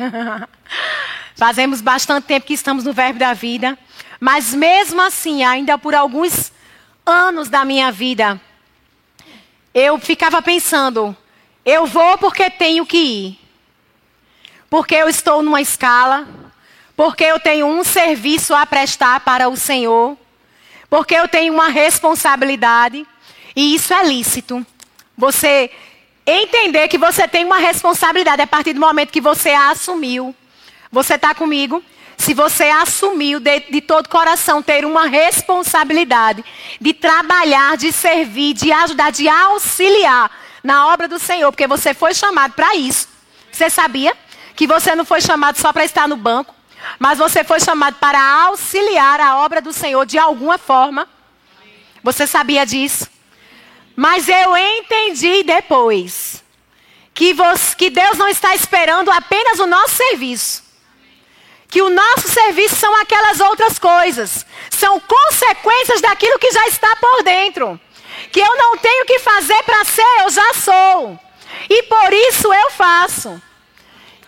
Fazemos 1.35 1.81
bastante 1.81 2.25
tempo 2.25 2.47
que 2.47 2.53
estamos 2.53 2.85
no 2.85 2.93
verbo 2.93 3.19
da 3.19 3.33
vida. 3.33 3.79
Mas 4.21 4.53
mesmo 4.53 5.01
assim, 5.01 5.43
ainda 5.43 5.79
por 5.79 5.95
alguns 5.95 6.53
anos 7.07 7.49
da 7.49 7.65
minha 7.65 7.91
vida, 7.91 8.39
eu 9.73 9.99
ficava 9.99 10.43
pensando: 10.43 11.17
eu 11.65 11.87
vou 11.87 12.19
porque 12.19 12.51
tenho 12.51 12.85
que 12.85 12.99
ir. 12.99 13.41
Porque 14.69 14.95
eu 14.95 15.09
estou 15.09 15.43
numa 15.43 15.63
escala. 15.63 16.27
Porque 16.99 17.23
eu 17.23 17.39
tenho 17.39 17.65
um 17.65 17.85
serviço 17.85 18.53
a 18.53 18.67
prestar 18.67 19.21
para 19.21 19.49
o 19.49 19.57
Senhor. 19.57 20.19
Porque 20.91 21.15
eu 21.15 21.29
tenho 21.29 21.55
uma 21.55 21.69
responsabilidade. 21.69 23.07
E 23.55 23.73
isso 23.77 23.95
é 23.95 24.05
lícito. 24.05 24.67
Você 25.17 25.71
entender 26.27 26.89
que 26.89 26.99
você 26.99 27.29
tem 27.29 27.45
uma 27.45 27.59
responsabilidade 27.59 28.43
a 28.43 28.49
partir 28.49 28.73
do 28.73 28.81
momento 28.81 29.13
que 29.13 29.21
você 29.21 29.51
a 29.51 29.71
assumiu. 29.71 30.35
Você 30.91 31.15
está 31.15 31.37
comigo? 31.37 31.81
Se 32.17 32.35
você 32.35 32.65
assumiu 32.65 33.39
de, 33.39 33.61
de 33.61 33.81
todo 33.81 34.09
coração 34.09 34.61
ter 34.61 34.85
uma 34.85 35.07
responsabilidade 35.07 36.45
de 36.81 36.93
trabalhar, 36.93 37.77
de 37.77 37.93
servir, 37.93 38.55
de 38.55 38.73
ajudar, 38.73 39.13
de 39.13 39.29
auxiliar 39.29 40.29
na 40.65 40.89
obra 40.89 41.07
do 41.07 41.21
Senhor, 41.21 41.53
porque 41.53 41.69
você 41.69 41.95
foi 41.95 42.13
chamado 42.13 42.55
para 42.55 42.75
isso. 42.75 43.07
Você 43.53 43.71
sabia 43.71 44.17
que 44.57 44.67
você 44.67 44.97
não 44.97 45.05
foi 45.05 45.21
chamado 45.21 45.57
só 45.59 45.73
para 45.73 45.85
estar 45.85 46.09
no 46.09 46.17
banco, 46.17 46.58
mas 46.99 47.19
você 47.19 47.43
foi 47.43 47.61
chamado 47.61 47.97
para 47.97 48.21
auxiliar 48.47 49.21
a 49.21 49.39
obra 49.39 49.61
do 49.61 49.73
Senhor 49.73 50.05
de 50.07 50.19
alguma 50.19 50.59
forma? 50.59 51.09
Você 52.03 52.27
sabia 52.27 52.65
disso? 52.65 53.09
Mas 53.97 54.29
eu 54.29 54.57
entendi 54.57 55.43
depois 55.43 56.45
que, 57.13 57.33
você, 57.35 57.75
que 57.75 57.91
Deus 57.91 58.17
não 58.17 58.29
está 58.29 58.55
esperando 58.55 59.11
apenas 59.11 59.59
o 59.59 59.67
nosso 59.67 59.97
serviço. 59.97 60.63
Que 61.69 61.83
o 61.83 61.91
nosso 61.91 62.29
serviço 62.29 62.77
são 62.77 62.95
aquelas 62.97 63.41
outras 63.41 63.79
coisas. 63.79 64.47
São 64.71 65.01
consequências 65.01 66.01
daquilo 66.01 66.39
que 66.39 66.51
já 66.53 66.67
está 66.69 66.95
por 66.97 67.25
dentro. 67.25 67.79
Que 68.33 68.41
eu 68.41 68.57
não 68.57 68.79
tenho 68.79 69.05
que 69.05 69.19
fazer 69.19 69.63
para 69.65 69.85
ser, 69.85 70.23
eu 70.23 70.31
já 70.31 70.55
sou. 70.55 71.19
E 71.69 71.83
por 71.83 72.13
isso 72.13 72.53
eu 72.53 72.71
faço. 72.71 73.43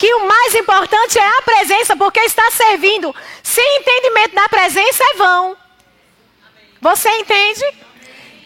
Que 0.01 0.15
o 0.15 0.27
mais 0.27 0.55
importante 0.55 1.19
é 1.19 1.29
a 1.29 1.43
presença, 1.43 1.95
porque 1.95 2.21
está 2.21 2.51
servindo. 2.51 3.15
Sem 3.43 3.81
entendimento 3.81 4.35
da 4.35 4.49
presença 4.49 5.05
é 5.05 5.15
vão. 5.15 5.55
Você 6.81 7.11
entende? 7.19 7.63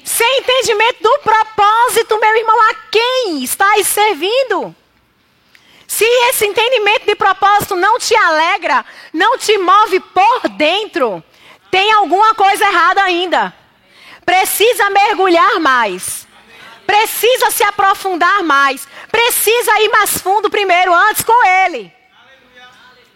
Sem 0.05 0.41
entendimento 0.41 1.01
do 1.01 1.19
propósito, 1.21 2.19
meu 2.19 2.37
irmão, 2.37 2.61
a 2.71 2.75
quem 2.91 3.45
estás 3.45 3.87
servindo? 3.87 4.75
Se 5.87 6.05
esse 6.29 6.45
entendimento 6.45 7.07
de 7.07 7.15
propósito 7.15 7.77
não 7.77 8.01
te 8.01 8.17
alegra, 8.17 8.85
não 9.13 9.39
te 9.39 9.57
move 9.57 10.01
por 10.01 10.49
dentro, 10.49 11.23
tem 11.71 11.93
alguma 11.93 12.35
coisa 12.35 12.67
errada 12.67 13.01
ainda. 13.05 13.55
Precisa 14.27 14.91
mergulhar 14.91 15.61
mais. 15.61 16.27
Precisa 16.85 17.53
se 17.53 17.63
aprofundar 17.63 18.43
mais. 18.43 18.89
Precisa 19.15 19.81
ir 19.81 19.91
mais 19.91 20.19
fundo 20.19 20.51
primeiro, 20.51 20.93
antes 20.93 21.23
com 21.23 21.47
ele. 21.47 21.93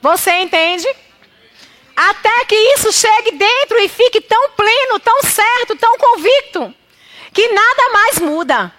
Você 0.00 0.30
entende? 0.42 0.86
Até 1.96 2.44
que 2.44 2.54
isso 2.54 2.92
chegue 2.92 3.32
dentro 3.32 3.76
e 3.80 3.88
fique 3.88 4.20
tão 4.20 4.50
pleno, 4.52 5.00
tão 5.00 5.20
certo, 5.24 5.74
tão 5.74 5.98
convicto, 5.98 6.72
que 7.34 7.48
nada 7.48 7.88
mais 7.92 8.20
muda. 8.20 8.72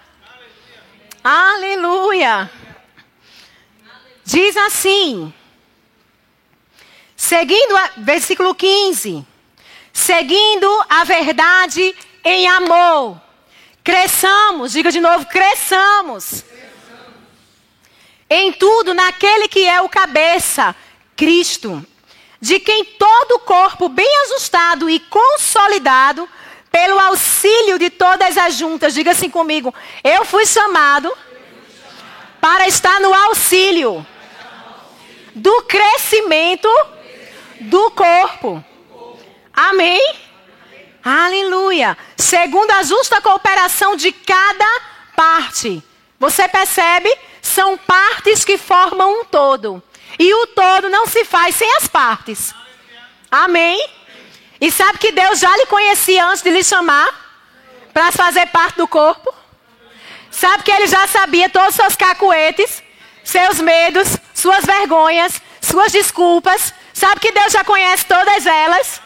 Aleluia. 1.22 2.50
Diz 4.24 4.56
assim, 4.56 5.34
seguindo, 7.18 7.76
a, 7.76 7.92
versículo 7.98 8.56
15: 8.56 9.28
seguindo 9.92 10.86
a 10.88 11.04
verdade 11.04 11.94
em 12.24 12.48
amor, 12.48 13.22
cresçamos, 13.84 14.72
diga 14.72 14.90
de 14.90 15.02
novo, 15.02 15.26
cresçamos. 15.26 16.46
Em 18.30 18.52
tudo 18.54 18.94
naquele 18.94 19.48
que 19.48 19.68
é 19.68 19.82
o 19.82 19.90
cabeça, 19.90 20.76
Cristo 21.16 21.86
de 22.42 22.60
quem 22.60 22.86
todo 22.86 23.34
o 23.34 23.40
corpo 23.40 23.90
bem 23.90 24.08
ajustado 24.26 24.90
e 24.90 25.00
consolidado 25.00 26.28
pelo 26.72 27.00
auxílio 27.00 27.78
de 27.78 27.90
todas 27.90 28.38
as 28.38 28.56
juntas, 28.56 28.94
diga 28.94 29.12
assim 29.12 29.30
comigo, 29.30 29.74
eu 30.04 30.24
fui 30.24 30.46
chamado 30.46 31.12
para 32.40 32.68
estar 32.68 33.00
no 33.02 33.14
auxílio 33.14 34.06
do 35.36 35.64
crescimento 35.64 36.70
do 37.60 37.92
corpo. 37.92 38.64
Amém? 39.54 40.16
Aleluia. 41.04 41.98
Segundo 42.16 42.72
a 42.72 42.84
justa 42.84 43.22
cooperação 43.22 43.96
de 43.96 44.12
cada 44.12 44.82
parte. 45.16 45.84
Você 46.20 46.48
percebe? 46.48 47.10
São 47.42 47.78
partes 47.78 48.44
que 48.44 48.58
formam 48.58 49.22
um 49.22 49.26
todo. 49.26 49.82
E 50.18 50.34
o 50.34 50.48
todo 50.48 50.90
não 50.90 51.08
se 51.08 51.24
faz 51.24 51.56
sem 51.56 51.78
as 51.78 51.88
partes. 51.88 52.54
Amém? 53.32 53.90
E 54.60 54.70
sabe 54.70 54.98
que 54.98 55.12
Deus 55.12 55.40
já 55.40 55.56
lhe 55.56 55.66
conhecia 55.68 56.26
antes 56.26 56.44
de 56.44 56.50
lhe 56.50 56.64
chamar 56.64 57.08
para 57.94 58.12
fazer 58.12 58.48
parte 58.48 58.78
do 58.78 58.88
corpo? 58.88 59.34
Sabe 60.30 60.64
que 60.64 60.72
ele 60.72 60.88
já 60.88 61.08
sabia 61.08 61.50
todos 61.50 61.70
os 61.70 61.76
seus 61.76 61.96
cacuetes, 61.96 62.84
seus 63.24 63.60
medos, 63.62 64.18
suas 64.34 64.66
vergonhas, 64.66 65.42
suas 65.62 65.92
desculpas. 65.92 66.74
Sabe 66.94 67.22
que 67.22 67.32
Deus 67.32 67.54
já 67.54 67.64
conhece 67.64 68.06
todas 68.06 68.46
elas? 68.46 69.02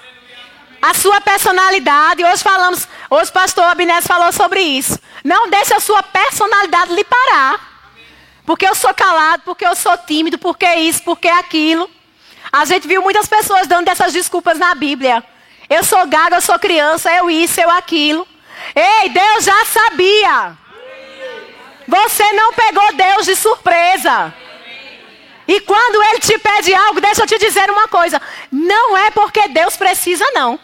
A 0.84 0.94
sua 0.94 1.22
personalidade. 1.22 2.26
Hoje 2.26 2.44
falamos, 2.44 2.86
hoje 3.10 3.30
o 3.30 3.34
pastor 3.34 3.64
Abinés 3.64 4.06
falou 4.06 4.34
sobre 4.34 4.60
isso. 4.60 5.00
Não 5.24 5.50
deixe 5.50 5.74
a 5.74 5.80
sua 5.80 6.04
personalidade 6.04 6.94
lhe 6.94 7.06
parar. 7.06 7.58
Porque 8.46 8.68
eu 8.68 8.76
sou 8.76 8.94
calado, 8.94 9.44
porque 9.46 9.66
eu 9.66 9.78
sou 9.78 9.98
tímido, 10.00 10.38
porque 10.38 10.66
isso, 10.76 11.02
porque 11.04 11.30
aquilo. 11.30 11.90
A 12.52 12.66
gente 12.66 12.86
viu 12.86 13.02
muitas 13.02 13.30
pessoas 13.30 13.66
dando 13.66 13.88
essas 13.88 14.12
desculpas 14.12 14.60
na 14.60 14.76
Bíblia. 14.76 15.24
Eu 15.70 15.86
sou 15.86 16.06
gaga, 16.06 16.36
eu 16.36 16.42
sou 16.42 16.60
criança, 16.60 17.10
eu 17.14 17.32
isso, 17.32 17.62
eu 17.62 17.70
aquilo. 17.70 18.28
Ei, 18.76 19.08
Deus 19.08 19.46
já 19.46 19.64
sabia. 19.64 20.58
Você 21.88 22.34
não 22.34 22.52
pegou 22.52 22.94
Deus 22.94 23.26
de 23.26 23.38
surpresa. 23.38 24.34
E 25.48 25.62
quando 25.62 26.04
Ele 26.10 26.20
te 26.20 26.38
pede 26.38 26.76
algo, 26.76 27.00
deixa 27.00 27.24
eu 27.24 27.28
te 27.28 27.38
dizer 27.38 27.72
uma 27.72 27.88
coisa: 27.88 28.22
não 28.52 28.98
é 28.98 29.12
porque 29.12 29.48
Deus 29.48 29.78
precisa, 29.78 30.26
não. 30.34 30.60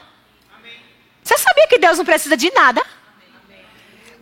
Você 1.30 1.38
sabia 1.38 1.68
que 1.68 1.78
Deus 1.78 2.00
não 2.00 2.06
precisa 2.06 2.36
de 2.36 2.52
nada? 2.56 2.84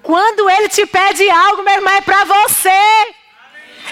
Quando 0.04 0.50
Ele 0.50 0.68
te 0.68 0.86
pede 0.86 1.30
algo, 1.30 1.64
meu 1.64 1.76
irmão, 1.76 1.94
é 1.94 2.02
para 2.02 2.26
você. 2.26 3.14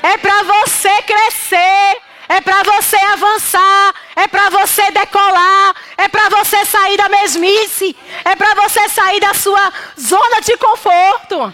É 0.03 0.17
para 0.17 0.43
você 0.43 1.01
crescer. 1.03 2.01
É 2.27 2.41
para 2.41 2.63
você 2.63 2.97
avançar, 2.97 3.93
é 4.15 4.27
para 4.27 4.49
você 4.49 4.89
decolar, 4.89 5.75
é 5.95 6.07
para 6.07 6.27
você 6.29 6.65
sair 6.65 6.97
da 6.97 7.07
mesmice, 7.07 7.95
é 8.25 8.35
para 8.35 8.55
você 8.55 8.89
sair 8.89 9.19
da 9.19 9.35
sua 9.35 9.71
zona 9.97 10.41
de 10.41 10.57
conforto. 10.57 11.53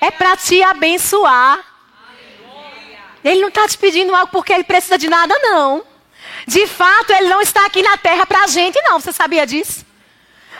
É 0.00 0.10
para 0.10 0.36
te 0.36 0.60
abençoar. 0.64 1.60
Ele 3.22 3.40
não 3.40 3.48
está 3.48 3.68
te 3.68 3.78
pedindo 3.78 4.12
algo 4.16 4.32
porque 4.32 4.52
ele 4.52 4.64
precisa 4.64 4.98
de 4.98 5.08
nada, 5.08 5.32
não. 5.38 5.84
De 6.44 6.66
fato, 6.66 7.12
ele 7.12 7.28
não 7.28 7.40
está 7.40 7.64
aqui 7.64 7.80
na 7.80 7.96
terra 7.96 8.26
para 8.26 8.42
a 8.42 8.46
gente, 8.48 8.82
não. 8.82 8.98
Você 8.98 9.12
sabia 9.12 9.46
disso? 9.46 9.93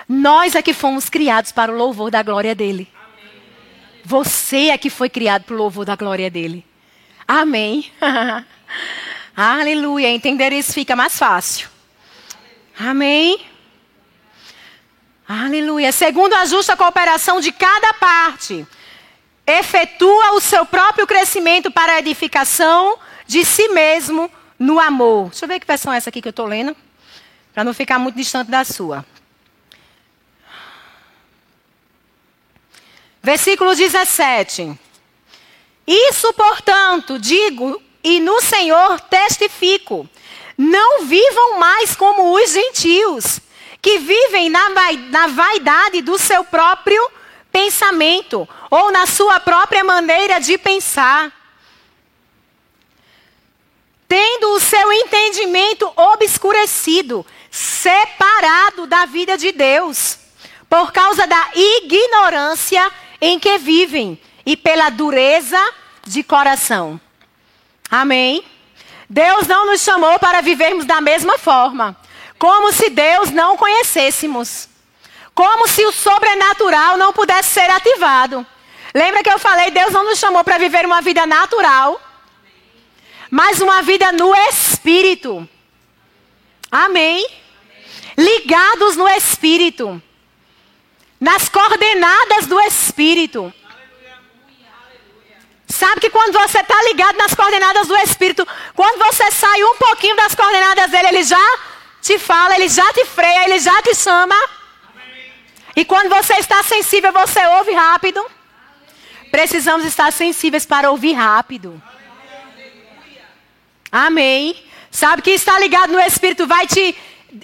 Nós 0.08 0.54
é 0.54 0.62
que 0.62 0.74
fomos 0.74 1.08
criados 1.08 1.52
para 1.52 1.72
o 1.72 1.76
louvor 1.76 2.10
da 2.10 2.22
glória 2.22 2.54
dele. 2.54 2.88
Você 4.04 4.68
é 4.68 4.78
que 4.78 4.90
foi 4.90 5.08
criado 5.08 5.44
para 5.44 5.54
o 5.54 5.58
louvor 5.58 5.84
da 5.84 5.96
glória 5.96 6.30
dele. 6.30 6.64
Amém. 7.26 7.90
Aleluia. 9.34 10.10
Entender 10.10 10.52
isso 10.52 10.72
fica 10.72 10.94
mais 10.94 11.18
fácil. 11.18 11.68
Amém. 12.78 13.40
Aleluia. 15.26 15.90
Segundo 15.90 16.34
a 16.34 16.44
justa 16.44 16.76
cooperação 16.76 17.40
de 17.40 17.50
cada 17.50 17.94
parte, 17.94 18.66
efetua 19.46 20.32
o 20.32 20.40
seu 20.40 20.66
próprio 20.66 21.06
crescimento 21.06 21.70
para 21.70 21.94
a 21.94 21.98
edificação 21.98 22.98
de 23.26 23.42
si 23.42 23.68
mesmo 23.68 24.30
no 24.58 24.78
amor. 24.78 25.30
Deixa 25.30 25.44
eu 25.44 25.48
ver 25.48 25.60
que 25.60 25.66
versão 25.66 25.92
é 25.92 25.96
essa 25.96 26.10
aqui 26.10 26.20
que 26.20 26.28
eu 26.28 26.30
estou 26.30 26.46
lendo, 26.46 26.76
para 27.54 27.64
não 27.64 27.72
ficar 27.72 27.98
muito 27.98 28.16
distante 28.16 28.50
da 28.50 28.64
sua. 28.64 29.04
Versículo 33.24 33.74
17. 33.74 34.78
Isso, 35.86 36.30
portanto, 36.34 37.18
digo 37.18 37.82
e 38.02 38.20
no 38.20 38.38
Senhor 38.42 39.00
testifico: 39.00 40.06
não 40.58 41.06
vivam 41.06 41.58
mais 41.58 41.96
como 41.96 42.34
os 42.34 42.52
gentios, 42.52 43.40
que 43.80 43.98
vivem 43.98 44.50
na, 44.50 44.68
vaidade 45.28 46.02
do 46.02 46.18
seu 46.18 46.44
próprio 46.44 47.10
pensamento 47.50 48.46
ou 48.70 48.92
na 48.92 49.06
sua 49.06 49.40
própria 49.40 49.82
maneira 49.82 50.38
de 50.38 50.58
pensar. 50.58 51.32
Tendo 54.06 54.50
o 54.50 54.60
seu 54.60 54.92
entendimento 54.92 55.90
obscurecido, 55.96 57.24
separado 57.50 58.86
da 58.86 59.06
vida 59.06 59.38
de 59.38 59.50
Deus, 59.50 60.18
por 60.68 60.92
causa 60.92 61.26
da 61.26 61.50
ignorância 61.54 62.92
em 63.20 63.38
que 63.38 63.58
vivem 63.58 64.20
e 64.44 64.56
pela 64.56 64.90
dureza 64.90 65.58
de 66.06 66.22
coração. 66.22 67.00
Amém? 67.90 68.44
Deus 69.08 69.46
não 69.46 69.66
nos 69.66 69.80
chamou 69.80 70.18
para 70.18 70.40
vivermos 70.40 70.84
da 70.84 71.00
mesma 71.00 71.38
forma, 71.38 71.96
como 72.38 72.72
se 72.72 72.90
Deus 72.90 73.30
não 73.30 73.56
conhecêssemos. 73.56 74.68
Como 75.34 75.66
se 75.66 75.84
o 75.84 75.92
sobrenatural 75.92 76.96
não 76.96 77.12
pudesse 77.12 77.50
ser 77.50 77.68
ativado. 77.68 78.46
Lembra 78.94 79.22
que 79.22 79.30
eu 79.30 79.38
falei, 79.38 79.72
Deus 79.72 79.92
não 79.92 80.04
nos 80.04 80.18
chamou 80.18 80.44
para 80.44 80.58
viver 80.58 80.86
uma 80.86 81.02
vida 81.02 81.26
natural, 81.26 82.00
mas 83.28 83.60
uma 83.60 83.82
vida 83.82 84.12
no 84.12 84.32
espírito. 84.32 85.48
Amém? 86.70 87.26
Ligados 88.16 88.94
no 88.96 89.08
espírito. 89.08 90.00
Nas 91.20 91.48
coordenadas 91.48 92.46
do 92.46 92.60
espírito. 92.60 93.52
Sabe 95.66 96.02
que 96.02 96.10
quando 96.10 96.32
você 96.32 96.60
está 96.60 96.82
ligado 96.84 97.16
nas 97.16 97.34
coordenadas 97.34 97.88
do 97.88 97.96
Espírito, 97.96 98.46
quando 98.76 98.96
você 98.98 99.28
sai 99.32 99.64
um 99.64 99.76
pouquinho 99.76 100.14
das 100.14 100.32
coordenadas 100.32 100.90
dele, 100.90 101.08
ele 101.08 101.24
já 101.24 101.58
te 102.00 102.16
fala, 102.16 102.54
ele 102.54 102.68
já 102.68 102.92
te 102.92 103.04
freia, 103.06 103.44
ele 103.44 103.58
já 103.58 103.82
te 103.82 103.92
chama. 103.94 104.36
E 105.74 105.84
quando 105.84 106.10
você 106.10 106.34
está 106.34 106.62
sensível, 106.62 107.12
você 107.12 107.44
ouve 107.46 107.72
rápido. 107.72 108.24
Precisamos 109.32 109.84
estar 109.84 110.12
sensíveis 110.12 110.64
para 110.64 110.90
ouvir 110.92 111.14
rápido. 111.14 111.82
Amém. 113.90 114.54
Sabe 114.90 115.22
que 115.22 115.30
está 115.30 115.58
ligado 115.58 115.92
no 115.92 115.98
Espírito 115.98 116.46
vai 116.46 116.68
te 116.68 116.96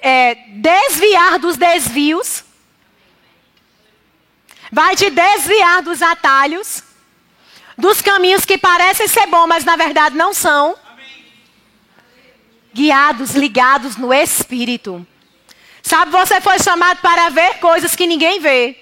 é, 0.02 0.36
desviar 0.50 1.38
dos 1.40 1.56
desvios. 1.56 2.44
Vai 4.70 4.94
te 4.94 5.10
desviar 5.10 5.82
dos 5.82 6.00
atalhos. 6.02 6.82
Dos 7.76 8.02
caminhos 8.02 8.44
que 8.44 8.58
parecem 8.58 9.08
ser 9.08 9.26
bons, 9.26 9.46
mas 9.46 9.64
na 9.64 9.74
verdade 9.74 10.16
não 10.16 10.34
são. 10.34 10.76
Guiados, 12.72 13.34
ligados 13.34 13.96
no 13.96 14.12
Espírito. 14.12 15.06
Sabe, 15.82 16.12
você 16.12 16.40
foi 16.40 16.58
chamado 16.58 17.00
para 17.00 17.30
ver 17.30 17.58
coisas 17.58 17.96
que 17.96 18.06
ninguém 18.06 18.38
vê. 18.38 18.76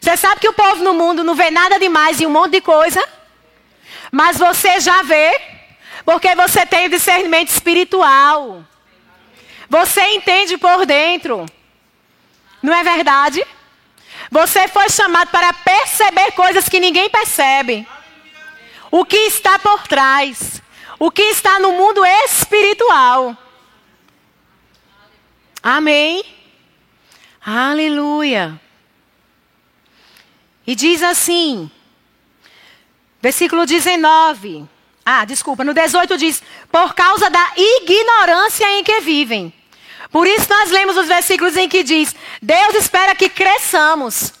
Você 0.00 0.16
sabe 0.16 0.40
que 0.40 0.48
o 0.48 0.52
povo 0.52 0.84
no 0.84 0.94
mundo 0.94 1.24
não 1.24 1.34
vê 1.34 1.50
nada 1.50 1.78
demais 1.78 2.20
em 2.20 2.26
um 2.26 2.30
monte 2.30 2.52
de 2.52 2.60
coisa. 2.60 3.06
Mas 4.12 4.38
você 4.38 4.78
já 4.78 5.02
vê, 5.02 5.38
porque 6.04 6.34
você 6.36 6.64
tem 6.64 6.86
o 6.86 6.90
discernimento 6.90 7.48
espiritual. 7.48 8.64
Você 9.68 10.00
entende 10.10 10.56
por 10.56 10.86
dentro. 10.86 11.44
Não 12.62 12.72
é 12.72 12.84
verdade? 12.84 13.44
Você 14.30 14.68
foi 14.68 14.88
chamado 14.90 15.30
para 15.30 15.52
perceber 15.52 16.32
coisas 16.32 16.68
que 16.68 16.80
ninguém 16.80 17.08
percebe. 17.08 17.86
O 18.90 19.04
que 19.04 19.16
está 19.16 19.58
por 19.58 19.86
trás. 19.86 20.62
O 20.98 21.10
que 21.10 21.22
está 21.22 21.58
no 21.58 21.72
mundo 21.72 22.04
espiritual. 22.04 23.36
Amém. 25.62 26.24
Aleluia. 27.44 28.60
E 30.66 30.74
diz 30.74 31.02
assim, 31.02 31.70
versículo 33.20 33.64
19. 33.64 34.68
Ah, 35.04 35.24
desculpa, 35.24 35.62
no 35.62 35.72
18 35.72 36.18
diz: 36.18 36.42
por 36.72 36.92
causa 36.94 37.30
da 37.30 37.52
ignorância 37.56 38.68
em 38.72 38.82
que 38.82 39.00
vivem. 39.00 39.54
Por 40.10 40.26
isso 40.26 40.46
nós 40.48 40.70
lemos 40.70 40.96
os 40.96 41.06
versículos 41.06 41.56
em 41.56 41.68
que 41.68 41.82
diz: 41.82 42.14
Deus 42.40 42.74
espera 42.74 43.14
que 43.14 43.28
cresçamos. 43.28 44.32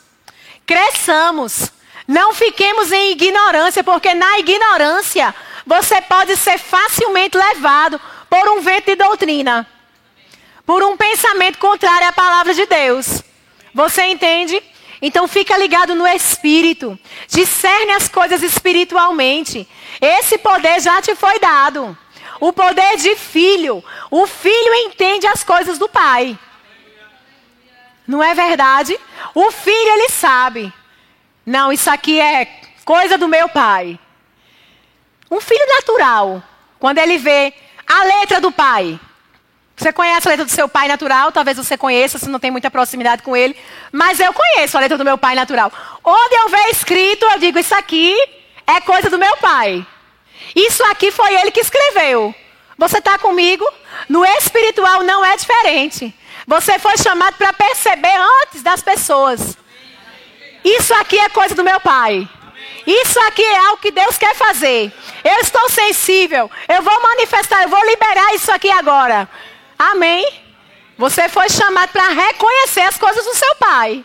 Cresçamos. 0.64 1.70
Não 2.06 2.32
fiquemos 2.34 2.92
em 2.92 3.12
ignorância, 3.12 3.82
porque 3.82 4.14
na 4.14 4.38
ignorância 4.38 5.34
você 5.66 6.00
pode 6.00 6.36
ser 6.36 6.58
facilmente 6.58 7.36
levado 7.36 8.00
por 8.30 8.48
um 8.48 8.60
vento 8.60 8.86
de 8.86 8.96
doutrina 8.96 9.66
por 10.66 10.82
um 10.82 10.96
pensamento 10.96 11.58
contrário 11.58 12.08
à 12.08 12.12
palavra 12.12 12.52
de 12.52 12.66
Deus. 12.66 13.22
Você 13.72 14.04
entende? 14.06 14.60
Então 15.00 15.28
fica 15.28 15.56
ligado 15.56 15.94
no 15.94 16.06
espírito. 16.06 16.98
Discerne 17.28 17.92
as 17.92 18.08
coisas 18.08 18.42
espiritualmente. 18.42 19.66
Esse 20.00 20.36
poder 20.38 20.80
já 20.80 21.00
te 21.00 21.14
foi 21.14 21.38
dado. 21.38 21.96
O 22.40 22.52
poder 22.52 22.96
de 22.96 23.16
filho. 23.16 23.82
O 24.10 24.26
filho 24.26 24.74
entende 24.86 25.26
as 25.26 25.42
coisas 25.42 25.78
do 25.78 25.88
pai. 25.88 26.38
Não 28.06 28.22
é 28.22 28.34
verdade? 28.34 28.98
O 29.34 29.50
filho 29.50 29.90
ele 29.92 30.08
sabe. 30.08 30.72
Não, 31.44 31.72
isso 31.72 31.90
aqui 31.90 32.20
é 32.20 32.46
coisa 32.84 33.18
do 33.18 33.28
meu 33.28 33.48
pai. 33.48 33.98
Um 35.30 35.40
filho 35.40 35.66
natural, 35.74 36.42
quando 36.78 36.98
ele 36.98 37.18
vê 37.18 37.52
a 37.86 38.04
letra 38.04 38.40
do 38.40 38.52
pai, 38.52 38.98
você 39.76 39.92
conhece 39.92 40.26
a 40.26 40.30
letra 40.30 40.46
do 40.46 40.50
seu 40.50 40.68
pai 40.68 40.88
natural, 40.88 41.30
talvez 41.30 41.56
você 41.56 41.76
conheça, 41.76 42.18
se 42.18 42.28
não 42.28 42.40
tem 42.40 42.50
muita 42.50 42.70
proximidade 42.70 43.22
com 43.22 43.36
ele. 43.36 43.56
Mas 43.92 44.18
eu 44.18 44.32
conheço 44.32 44.76
a 44.76 44.80
letra 44.80 44.96
do 44.96 45.04
meu 45.04 45.18
pai 45.18 45.34
natural. 45.34 45.70
Onde 46.02 46.34
eu 46.34 46.48
ver 46.48 46.70
escrito, 46.70 47.26
eu 47.26 47.38
digo: 47.38 47.58
Isso 47.58 47.74
aqui 47.74 48.16
é 48.66 48.80
coisa 48.80 49.10
do 49.10 49.18
meu 49.18 49.36
pai. 49.36 49.86
Isso 50.54 50.82
aqui 50.84 51.10
foi 51.10 51.34
ele 51.34 51.50
que 51.50 51.60
escreveu. 51.60 52.34
Você 52.78 52.98
está 52.98 53.18
comigo? 53.18 53.66
No 54.08 54.24
espiritual 54.24 55.02
não 55.02 55.24
é 55.24 55.36
diferente. 55.36 56.14
Você 56.46 56.78
foi 56.78 56.96
chamado 56.98 57.36
para 57.36 57.52
perceber 57.52 58.16
antes 58.42 58.62
das 58.62 58.82
pessoas. 58.82 59.56
Isso 60.64 60.92
aqui 60.94 61.18
é 61.18 61.28
coisa 61.28 61.54
do 61.54 61.64
meu 61.64 61.80
pai. 61.80 62.28
Isso 62.86 63.18
aqui 63.20 63.42
é 63.42 63.58
algo 63.66 63.78
que 63.78 63.90
Deus 63.90 64.16
quer 64.16 64.34
fazer. 64.34 64.92
Eu 65.24 65.40
estou 65.40 65.68
sensível. 65.68 66.50
Eu 66.68 66.82
vou 66.82 67.02
manifestar, 67.02 67.62
eu 67.62 67.68
vou 67.68 67.84
liberar 67.84 68.34
isso 68.34 68.52
aqui 68.52 68.70
agora. 68.70 69.28
Amém? 69.78 70.24
Você 70.96 71.28
foi 71.28 71.48
chamado 71.50 71.90
para 71.90 72.08
reconhecer 72.08 72.82
as 72.82 72.96
coisas 72.96 73.24
do 73.24 73.34
seu 73.34 73.56
pai. 73.56 74.04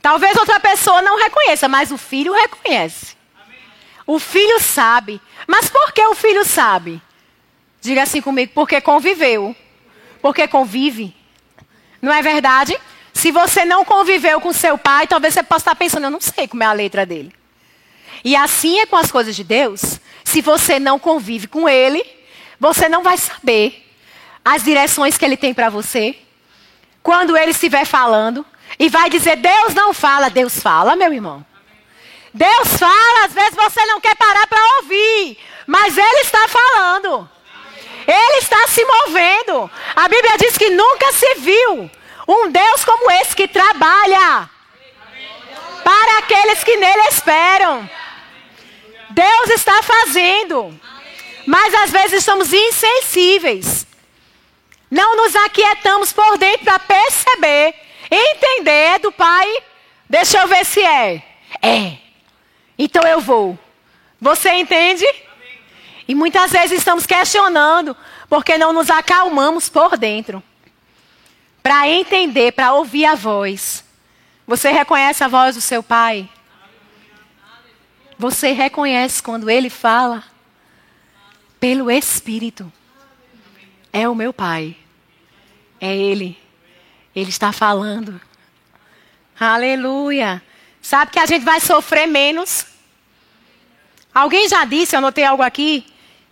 Talvez 0.00 0.36
outra 0.36 0.60
pessoa 0.60 1.00
não 1.00 1.16
reconheça, 1.16 1.68
mas 1.68 1.90
o 1.90 1.96
filho 1.96 2.32
reconhece. 2.32 3.16
O 4.06 4.18
filho 4.18 4.60
sabe. 4.60 5.20
Mas 5.46 5.68
por 5.68 5.92
que 5.92 6.02
o 6.02 6.14
filho 6.14 6.44
sabe? 6.44 7.00
Diga 7.80 8.02
assim 8.02 8.20
comigo, 8.20 8.52
porque 8.54 8.80
conviveu. 8.80 9.56
Porque 10.20 10.46
convive. 10.46 11.14
Não 12.00 12.12
é 12.12 12.22
verdade? 12.22 12.78
Se 13.12 13.30
você 13.30 13.64
não 13.64 13.84
conviveu 13.84 14.40
com 14.40 14.52
seu 14.52 14.78
pai, 14.78 15.06
talvez 15.06 15.34
você 15.34 15.42
possa 15.42 15.62
estar 15.62 15.74
pensando, 15.74 16.04
eu 16.04 16.10
não 16.10 16.20
sei 16.20 16.48
como 16.48 16.62
é 16.62 16.66
a 16.66 16.72
letra 16.72 17.04
dele. 17.04 17.32
E 18.24 18.36
assim 18.36 18.80
é 18.80 18.86
com 18.86 18.96
as 18.96 19.10
coisas 19.10 19.34
de 19.34 19.44
Deus. 19.44 20.00
Se 20.24 20.40
você 20.40 20.78
não 20.78 20.98
convive 20.98 21.46
com 21.46 21.68
ele, 21.68 22.04
você 22.58 22.88
não 22.88 23.02
vai 23.02 23.16
saber 23.16 23.84
as 24.44 24.64
direções 24.64 25.18
que 25.18 25.24
ele 25.24 25.36
tem 25.36 25.52
para 25.52 25.68
você. 25.68 26.16
Quando 27.02 27.36
ele 27.36 27.50
estiver 27.50 27.84
falando 27.84 28.46
e 28.78 28.88
vai 28.88 29.10
dizer: 29.10 29.36
Deus 29.36 29.74
não 29.74 29.92
fala, 29.92 30.30
Deus 30.30 30.60
fala, 30.60 30.96
meu 30.96 31.12
irmão. 31.12 31.44
Deus 32.34 32.76
fala, 32.78 33.26
às 33.26 33.32
vezes 33.32 33.54
você 33.54 33.84
não 33.86 34.00
quer 34.00 34.16
parar 34.16 34.46
para 34.46 34.76
ouvir, 34.78 35.38
mas 35.66 35.96
ele 35.96 36.20
está 36.20 36.48
falando. 36.48 37.28
Ele 38.06 38.38
está 38.38 38.66
se 38.68 38.84
movendo. 38.84 39.70
A 39.94 40.08
Bíblia 40.08 40.36
diz 40.38 40.56
que 40.56 40.70
nunca 40.70 41.12
se 41.12 41.34
viu 41.36 41.90
um 42.26 42.50
Deus 42.50 42.84
como 42.84 43.10
esse 43.12 43.36
que 43.36 43.46
trabalha 43.46 44.48
para 45.84 46.18
aqueles 46.18 46.64
que 46.64 46.76
nele 46.76 47.02
esperam. 47.08 47.88
Deus 49.10 49.50
está 49.50 49.82
fazendo. 49.82 50.78
Mas 51.46 51.74
às 51.74 51.90
vezes 51.90 52.24
somos 52.24 52.52
insensíveis. 52.52 53.86
Não 54.90 55.16
nos 55.16 55.34
aquietamos 55.34 56.12
por 56.12 56.38
dentro 56.38 56.64
para 56.64 56.78
perceber, 56.78 57.74
entender 58.10 58.98
do 59.00 59.10
Pai. 59.10 59.50
Deixa 60.08 60.38
eu 60.38 60.48
ver 60.48 60.64
se 60.64 60.82
é. 60.82 61.22
É. 61.60 61.96
Então 62.78 63.02
eu 63.06 63.20
vou. 63.20 63.58
Você 64.20 64.50
entende? 64.52 65.04
E 66.06 66.14
muitas 66.14 66.52
vezes 66.52 66.78
estamos 66.78 67.06
questionando 67.06 67.96
porque 68.28 68.58
não 68.58 68.72
nos 68.72 68.90
acalmamos 68.90 69.68
por 69.68 69.96
dentro. 69.96 70.42
Para 71.62 71.88
entender, 71.88 72.52
para 72.52 72.74
ouvir 72.74 73.06
a 73.06 73.14
voz. 73.14 73.84
Você 74.46 74.70
reconhece 74.70 75.22
a 75.22 75.28
voz 75.28 75.54
do 75.54 75.60
seu 75.60 75.82
pai? 75.82 76.28
Você 78.18 78.52
reconhece 78.52 79.22
quando 79.22 79.48
ele 79.48 79.70
fala? 79.70 80.24
pelo 81.62 81.88
Espírito. 81.88 82.72
É 83.92 84.08
o 84.08 84.16
meu 84.16 84.32
Pai. 84.32 84.76
É 85.80 85.96
Ele. 85.96 86.36
Ele 87.14 87.30
está 87.30 87.52
falando. 87.52 88.20
Aleluia. 89.38 90.42
Sabe 90.82 91.12
que 91.12 91.18
a 91.20 91.26
gente 91.26 91.44
vai 91.44 91.60
sofrer 91.60 92.08
menos? 92.08 92.66
Alguém 94.12 94.48
já 94.48 94.64
disse, 94.64 94.94
eu 94.94 94.98
anotei 94.98 95.24
algo 95.24 95.42
aqui, 95.42 95.86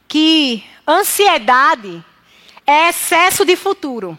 que 0.09 0.63
ansiedade 0.87 2.05
é 2.67 2.89
excesso 2.89 3.45
de 3.45 3.55
futuro. 3.55 4.19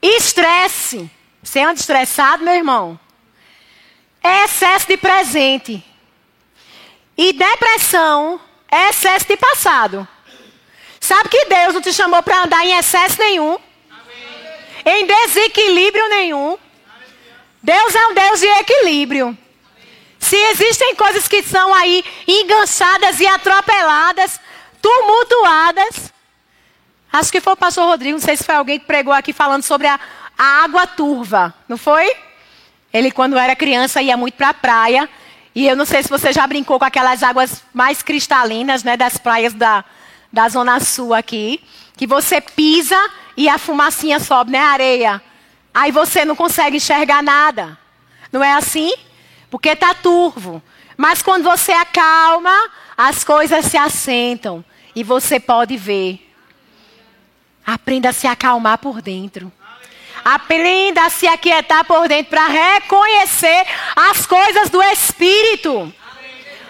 Estresse, 0.00 1.10
você 1.42 1.60
anda 1.60 1.78
estressado, 1.78 2.42
meu 2.42 2.54
irmão? 2.54 2.98
É 4.22 4.44
excesso 4.44 4.88
de 4.88 4.96
presente. 4.96 5.84
E 7.16 7.32
depressão 7.32 8.40
é 8.70 8.88
excesso 8.88 9.26
de 9.26 9.36
passado. 9.36 10.08
Sabe 10.98 11.28
que 11.28 11.44
Deus 11.46 11.74
não 11.74 11.82
te 11.82 11.92
chamou 11.92 12.22
para 12.22 12.44
andar 12.44 12.64
em 12.64 12.76
excesso 12.76 13.18
nenhum, 13.18 13.58
em 14.84 15.06
desequilíbrio 15.06 16.08
nenhum. 16.08 16.58
Deus 17.62 17.94
é 17.94 18.06
um 18.06 18.14
Deus 18.14 18.40
de 18.40 18.46
equilíbrio. 18.46 19.36
Se 20.18 20.36
existem 20.36 20.94
coisas 20.94 21.28
que 21.28 21.42
são 21.42 21.72
aí 21.74 22.04
enganchadas 22.26 23.20
e 23.20 23.26
atropeladas, 23.26 24.40
tumultuadas. 24.82 26.12
Acho 27.12 27.32
que 27.32 27.40
foi 27.40 27.52
o 27.54 27.56
pastor 27.56 27.86
Rodrigo, 27.86 28.18
não 28.18 28.24
sei 28.24 28.36
se 28.36 28.44
foi 28.44 28.54
alguém 28.54 28.78
que 28.78 28.86
pregou 28.86 29.12
aqui 29.12 29.32
falando 29.32 29.62
sobre 29.62 29.86
a, 29.86 29.98
a 30.36 30.64
água 30.64 30.86
turva, 30.86 31.54
não 31.68 31.78
foi? 31.78 32.14
Ele, 32.92 33.10
quando 33.10 33.36
era 33.38 33.56
criança, 33.56 34.02
ia 34.02 34.16
muito 34.16 34.34
para 34.34 34.50
a 34.50 34.54
praia. 34.54 35.08
E 35.54 35.66
eu 35.66 35.76
não 35.76 35.84
sei 35.84 36.02
se 36.02 36.08
você 36.08 36.32
já 36.32 36.46
brincou 36.46 36.78
com 36.78 36.84
aquelas 36.84 37.22
águas 37.22 37.62
mais 37.72 38.02
cristalinas, 38.02 38.84
né, 38.84 38.96
das 38.96 39.16
praias 39.16 39.52
da, 39.52 39.84
da 40.32 40.48
Zona 40.48 40.80
Sul 40.80 41.14
aqui. 41.14 41.60
Que 41.96 42.06
você 42.06 42.40
pisa 42.40 42.96
e 43.36 43.48
a 43.48 43.58
fumacinha 43.58 44.20
sobe, 44.20 44.52
né, 44.52 44.60
areia. 44.60 45.22
Aí 45.78 45.92
você 45.92 46.24
não 46.24 46.34
consegue 46.34 46.78
enxergar 46.78 47.22
nada. 47.22 47.78
Não 48.32 48.42
é 48.42 48.52
assim? 48.54 48.92
Porque 49.48 49.68
está 49.68 49.94
turvo. 49.94 50.60
Mas 50.96 51.22
quando 51.22 51.44
você 51.44 51.70
acalma, 51.70 52.52
as 52.96 53.22
coisas 53.22 53.64
se 53.64 53.76
assentam. 53.76 54.64
E 54.92 55.04
você 55.04 55.38
pode 55.38 55.76
ver. 55.76 56.28
Aprenda 57.64 58.08
a 58.08 58.12
se 58.12 58.26
acalmar 58.26 58.78
por 58.78 59.00
dentro. 59.00 59.52
Aprenda 60.24 61.04
a 61.04 61.10
se 61.10 61.28
aquietar 61.28 61.84
por 61.84 62.08
dentro 62.08 62.30
para 62.30 62.48
reconhecer 62.48 63.64
as 63.94 64.26
coisas 64.26 64.70
do 64.70 64.82
Espírito. 64.82 65.94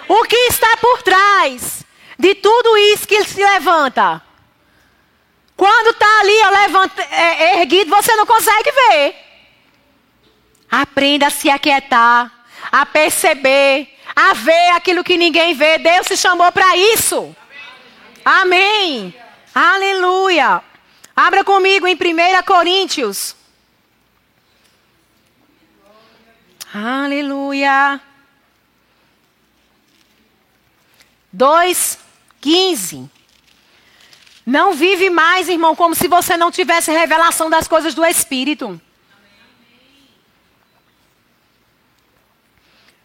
O 0.07 0.25
que 0.25 0.37
está 0.37 0.77
por 0.77 1.03
trás 1.03 1.83
de 2.19 2.35
tudo 2.35 2.77
isso 2.77 3.09
que 3.09 3.25
se 3.25 3.43
levanta? 3.43 4.28
Quando 5.59 5.89
está 5.89 6.21
ali 6.21 6.41
levanta, 6.53 7.03
é, 7.03 7.59
erguido, 7.59 7.91
você 7.91 8.15
não 8.15 8.25
consegue 8.25 8.71
ver. 8.71 9.17
Aprenda 10.71 11.27
a 11.27 11.31
se 11.31 11.51
aquietar, 11.51 12.31
a 12.71 12.87
perceber, 12.87 13.93
a 14.15 14.35
ver 14.35 14.69
aquilo 14.77 15.03
que 15.03 15.17
ninguém 15.17 15.55
vê. 15.55 15.77
Deus 15.79 16.07
se 16.07 16.17
chamou 16.17 16.53
para 16.53 16.77
isso. 16.77 17.35
Amém. 18.25 19.13
Amém. 19.13 19.15
Aleluia. 19.53 20.63
Abra 21.17 21.43
comigo 21.43 21.89
em 21.89 21.97
1 21.97 22.43
Coríntios. 22.47 23.35
Aleluia. 26.73 28.01
2, 31.33 31.99
15. 32.41 33.18
Não 34.49 34.73
vive 34.73 35.11
mais, 35.11 35.47
irmão, 35.47 35.77
como 35.77 35.95
se 35.95 36.09
você 36.09 36.35
não 36.35 36.51
tivesse 36.51 36.91
revelação 36.91 37.51
das 37.51 37.69
coisas 37.69 37.95
do 37.95 38.03
Espírito. 38.03 38.81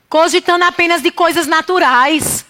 Cogitando 0.08 0.64
apenas 0.64 1.02
de 1.02 1.12
coisas 1.12 1.46
naturais. 1.46 2.46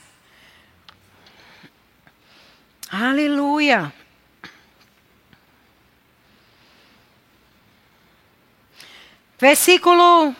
Aleluia. 2.87 3.91
Versículo 9.39 10.35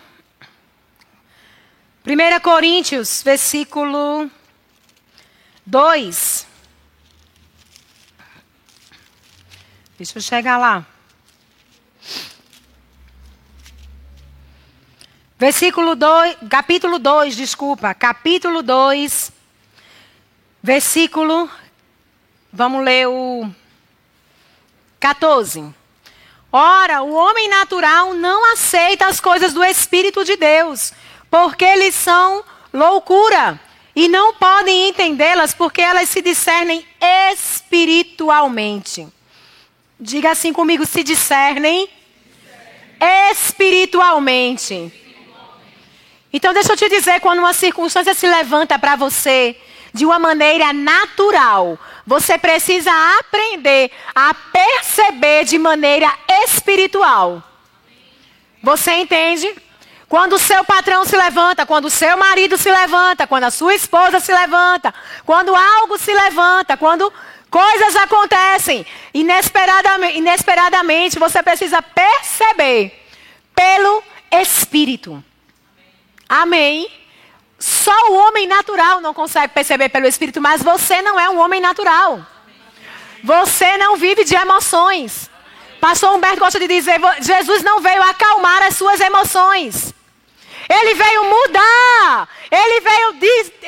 1 2.06 2.40
Coríntios, 2.44 3.24
versículo 3.24 4.30
2. 5.66 6.53
Deixa 9.98 10.18
eu 10.18 10.22
chegar 10.22 10.58
lá. 10.58 10.86
Versículo 15.38 15.96
2, 15.96 16.38
capítulo 16.50 16.98
2, 16.98 17.36
desculpa, 17.36 17.94
capítulo 17.94 18.64
2, 18.64 19.32
versículo, 20.64 21.50
vamos 22.52 22.84
ler 22.84 23.08
o 23.08 23.48
14. 25.00 25.72
Ora, 26.52 27.04
o 27.04 27.14
homem 27.14 27.50
natural 27.50 28.14
não 28.14 28.54
aceita 28.54 29.06
as 29.06 29.20
coisas 29.20 29.54
do 29.54 29.64
Espírito 29.64 30.24
de 30.24 30.38
Deus, 30.38 30.94
porque 31.30 31.66
eles 31.66 31.94
são 31.94 32.44
loucura, 32.74 33.60
e 33.96 34.08
não 34.08 34.34
podem 34.36 34.90
entendê-las 34.90 35.54
porque 35.54 35.82
elas 35.82 36.10
se 36.10 36.22
discernem 36.22 36.84
espiritualmente. 37.32 39.08
Diga 40.04 40.32
assim 40.32 40.52
comigo: 40.52 40.86
se 40.86 41.02
discernem 41.02 41.90
espiritualmente. 43.32 44.92
Então, 46.32 46.54
deixa 46.54 46.74
eu 46.74 46.78
te 46.78 46.90
dizer: 46.90 47.22
quando 47.22 47.40
uma 47.40 47.54
circunstância 47.54 48.14
se 48.14 48.28
levanta 48.28 48.78
para 48.78 48.98
você 48.98 49.56
de 49.94 50.06
uma 50.06 50.20
maneira 50.20 50.74
natural, 50.74 51.80
você 52.06 52.38
precisa 52.38 52.92
aprender 53.18 53.92
a 54.14 54.34
perceber 54.34 55.46
de 55.46 55.58
maneira 55.58 56.14
espiritual. 56.44 57.42
Você 58.62 58.92
entende? 58.96 59.56
Quando 60.10 60.34
o 60.34 60.40
seu 60.40 60.66
patrão 60.66 61.06
se 61.06 61.16
levanta, 61.16 61.66
quando 61.66 61.86
o 61.86 61.90
seu 61.90 62.18
marido 62.18 62.58
se 62.58 62.70
levanta, 62.70 63.26
quando 63.26 63.46
a 63.46 63.52
sua 63.52 63.74
esposa 63.74 64.20
se 64.20 64.34
levanta, 64.34 64.94
quando 65.26 65.56
algo 65.56 65.98
se 65.98 66.14
levanta, 66.14 66.76
quando 66.76 67.12
coisas 67.54 67.96
acontecem, 67.98 68.84
inesperadamente, 69.14 70.18
inesperadamente 70.18 71.20
você 71.20 71.44
precisa 71.44 71.84
perceber 71.84 72.92
pelo 73.56 74.02
Espírito. 74.32 75.24
Amém? 76.28 76.92
Só 77.60 77.96
o 78.10 78.16
homem 78.16 78.48
natural 78.48 79.02
não 79.02 79.14
consegue 79.14 79.54
perceber 79.54 79.90
pelo 79.90 80.08
Espírito, 80.08 80.42
mas 80.42 80.64
você 80.64 81.04
não 81.04 81.20
é 81.20 81.30
um 81.30 81.38
homem 81.38 81.62
natural. 81.62 82.26
Você 83.24 83.78
não 83.78 83.98
vive 83.98 84.24
de 84.24 84.34
emoções. 84.34 85.30
Pastor 85.80 86.16
Humberto 86.16 86.40
gosta 86.40 86.60
de 86.60 86.68
dizer: 86.68 87.00
Jesus 87.22 87.62
não 87.62 87.82
veio 87.82 88.02
acalmar 88.02 88.64
as 88.64 88.76
suas 88.76 89.00
emoções. 89.00 89.94
Ele 90.70 90.94
veio 90.94 91.24
mudar. 91.26 92.30
Ele 92.50 92.82
veio 92.82 93.14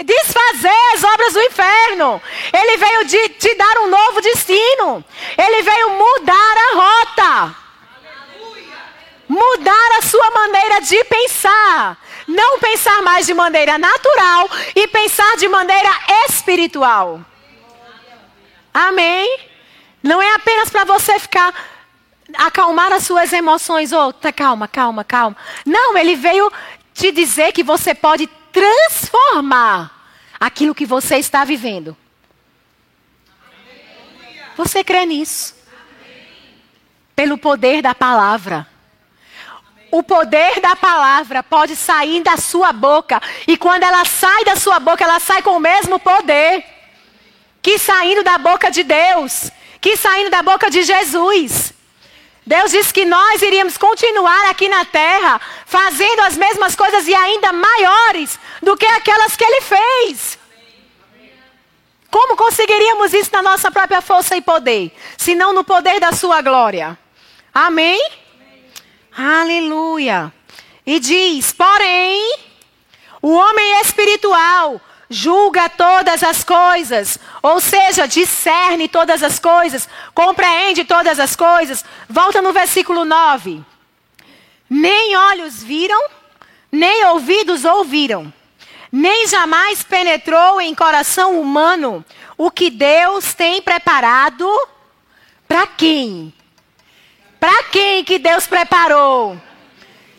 desfazer 0.04 0.94
as 0.94 1.04
obras 1.04 1.34
do 1.34 1.42
inferno. 1.42 2.22
Ele 2.54 2.78
veio 2.78 3.06
de, 3.06 3.30
te 3.30 3.56
dar 3.56 3.80
um 3.80 3.90
novo 3.90 4.22
destino. 4.22 5.04
Ele 5.38 5.62
veio 5.62 5.90
mudar 5.92 6.56
a 6.58 6.76
rota. 6.76 7.56
Mudar 9.28 9.98
a 9.98 10.02
sua 10.04 10.32
maneira 10.32 10.82
de 10.82 11.04
pensar. 11.06 11.98
Não 12.28 12.60
pensar 12.60 13.02
mais 13.02 13.26
de 13.26 13.34
maneira 13.34 13.78
natural 13.78 14.50
e 14.76 14.88
pensar 14.88 15.38
de 15.38 15.48
maneira 15.48 15.90
espiritual. 16.28 17.22
Amém? 18.74 19.40
Não 20.02 20.22
é 20.22 20.34
apenas 20.36 20.70
para 20.70 20.84
você 20.84 21.18
ficar 21.20 21.54
acalmar 22.34 22.92
as 22.92 23.04
suas 23.04 23.32
emoções, 23.32 23.92
oh, 23.92 24.12
tá 24.12 24.32
calma, 24.32 24.68
calma, 24.68 25.04
calma. 25.04 25.36
Não, 25.66 25.98
ele 25.98 26.16
veio 26.16 26.52
te 26.96 27.12
dizer 27.12 27.52
que 27.52 27.62
você 27.62 27.94
pode 27.94 28.26
transformar 28.52 30.10
aquilo 30.40 30.74
que 30.74 30.86
você 30.86 31.18
está 31.18 31.46
vivendo. 31.46 31.96
Você 34.58 34.84
crê 34.84 35.06
nisso? 35.06 35.54
Pelo 37.16 37.38
poder 37.38 37.84
da 37.84 37.94
palavra 37.94 38.68
o 39.98 40.04
poder 40.04 40.60
da 40.60 40.76
palavra 40.76 41.42
pode 41.42 41.76
sair 41.76 42.22
da 42.22 42.36
sua 42.36 42.74
boca. 42.74 43.22
E 43.48 43.56
quando 43.56 43.84
ela 43.84 44.04
sai 44.04 44.44
da 44.44 44.56
sua 44.56 44.78
boca, 44.78 45.04
ela 45.04 45.20
sai 45.20 45.42
com 45.42 45.52
o 45.52 45.60
mesmo 45.60 46.00
poder 46.00 46.66
que 47.62 47.80
saindo 47.80 48.22
da 48.22 48.38
boca 48.38 48.70
de 48.70 48.84
Deus, 48.84 49.50
que 49.80 49.96
saindo 49.96 50.30
da 50.30 50.44
boca 50.44 50.70
de 50.70 50.84
Jesus. 50.84 51.74
Deus 52.46 52.72
disse 52.72 52.94
que 52.94 53.06
nós 53.06 53.42
iríamos 53.42 53.76
continuar 53.78 54.50
aqui 54.50 54.70
na 54.70 54.86
terra 54.86 55.42
fazendo 55.66 56.22
as 56.22 56.38
mesmas 56.38 56.76
coisas 56.76 57.08
e 57.08 57.16
ainda 57.16 57.52
maiores 57.52 58.40
do 58.62 58.78
que 58.78 58.86
aquelas 58.86 59.36
que 59.36 59.44
Ele 59.44 59.62
fez. 59.62 60.38
Como 62.12 62.38
conseguiríamos 62.38 63.14
isso 63.14 63.32
na 63.34 63.42
nossa 63.42 63.72
própria 63.72 64.00
força 64.00 64.38
e 64.38 64.42
poder, 64.42 64.96
se 65.18 65.34
não 65.34 65.54
no 65.54 65.64
poder 65.64 66.00
da 66.00 66.12
Sua 66.12 66.42
glória? 66.42 66.98
Amém? 67.54 68.00
Aleluia. 69.18 70.32
E 70.86 71.00
diz: 71.00 71.52
Porém, 71.52 72.38
o 73.22 73.34
homem 73.34 73.82
espiritual 73.82 74.80
julga 75.10 75.70
todas 75.70 76.24
as 76.24 76.44
coisas, 76.44 77.20
ou 77.42 77.60
seja, 77.60 78.08
discerne 78.08 78.88
todas 78.88 79.22
as 79.24 79.40
coisas, 79.40 79.88
compreende 80.14 80.84
todas 80.84 81.20
as 81.20 81.36
coisas. 81.36 81.84
Volta 82.10 82.42
no 82.42 82.52
versículo 82.52 83.06
9. 83.06 83.64
Nem 84.70 85.16
olhos 85.16 85.64
viram, 85.64 86.10
nem 86.72 87.06
ouvidos 87.06 87.66
ouviram, 87.66 88.34
nem 88.92 89.28
jamais 89.28 89.84
penetrou 89.84 90.60
em 90.60 90.74
coração 90.74 91.40
humano 91.40 92.04
o 92.38 92.50
que 92.50 92.70
Deus 92.70 93.34
tem 93.34 93.62
preparado 93.62 94.48
para 95.48 95.68
quem? 95.68 96.34
Para 97.40 97.64
quem 97.66 98.04
que 98.04 98.18
Deus 98.18 98.48
preparou? 98.48 99.40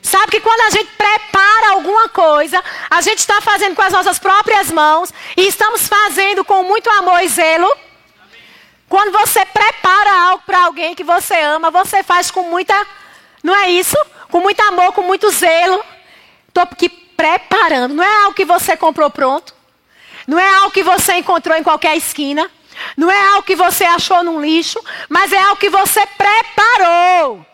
Sabe 0.07 0.31
que 0.31 0.41
quando 0.41 0.61
a 0.61 0.71
gente 0.71 0.89
prepara 0.97 1.71
alguma 1.71 2.09
coisa, 2.09 2.63
a 2.89 3.01
gente 3.01 3.19
está 3.19 3.41
fazendo 3.41 3.75
com 3.75 3.83
as 3.83 3.93
nossas 3.93 4.21
próprias 4.21 4.71
mãos 4.71 5.13
e 5.37 5.49
estamos 5.49 5.89
fazendo 5.89 6.45
com 6.45 6.63
muito 6.63 6.89
amor 6.91 7.25
e 7.25 7.29
zelo. 7.29 7.77
Quando 8.89 9.11
você 9.11 9.45
prepara 9.45 10.29
algo 10.29 10.45
para 10.47 10.63
alguém 10.63 10.95
que 10.95 11.03
você 11.03 11.35
ama, 11.41 11.73
você 11.73 12.05
faz 12.05 12.31
com 12.31 12.45
muita, 12.45 12.73
não 13.43 13.53
é 13.53 13.69
isso? 13.69 13.97
Com 14.31 14.39
muito 14.39 14.61
amor, 14.61 14.93
com 14.93 15.03
muito 15.03 15.29
zelo. 15.33 15.85
Estou 16.47 16.63
aqui 16.63 16.89
preparando. 16.89 17.93
Não 17.93 18.05
é 18.05 18.17
algo 18.23 18.35
que 18.35 18.45
você 18.45 18.77
comprou 18.77 19.11
pronto. 19.11 19.53
Não 20.25 20.39
é 20.39 20.49
algo 20.59 20.71
que 20.71 20.85
você 20.85 21.15
encontrou 21.15 21.57
em 21.57 21.65
qualquer 21.65 21.97
esquina. 21.97 22.49
Não 22.97 23.11
é 23.11 23.29
algo 23.31 23.43
que 23.43 23.57
você 23.57 23.83
achou 23.85 24.23
num 24.23 24.41
lixo. 24.41 24.79
Mas 25.09 25.33
é 25.33 25.39
algo 25.39 25.57
que 25.57 25.69
você 25.69 26.07
preparou. 26.07 27.45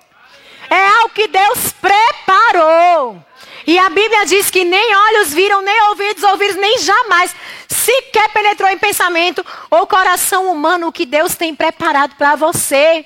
É 0.72 0.88
algo 0.88 1.10
que 1.10 1.28
Deus 1.28 1.70
preparou. 1.72 3.22
E 3.66 3.78
a 3.78 3.90
Bíblia 3.90 4.24
diz 4.24 4.50
que 4.50 4.64
nem 4.64 4.96
olhos 4.96 5.34
viram, 5.34 5.60
nem 5.60 5.82
ouvidos 5.90 6.22
ouviram, 6.22 6.58
nem 6.58 6.78
jamais 6.78 7.36
sequer 7.68 8.30
penetrou 8.30 8.70
em 8.70 8.78
pensamento 8.78 9.44
ou 9.70 9.86
coração 9.86 10.50
humano 10.50 10.86
o 10.86 10.92
que 10.92 11.04
Deus 11.04 11.34
tem 11.34 11.54
preparado 11.54 12.16
para 12.16 12.36
você. 12.36 13.04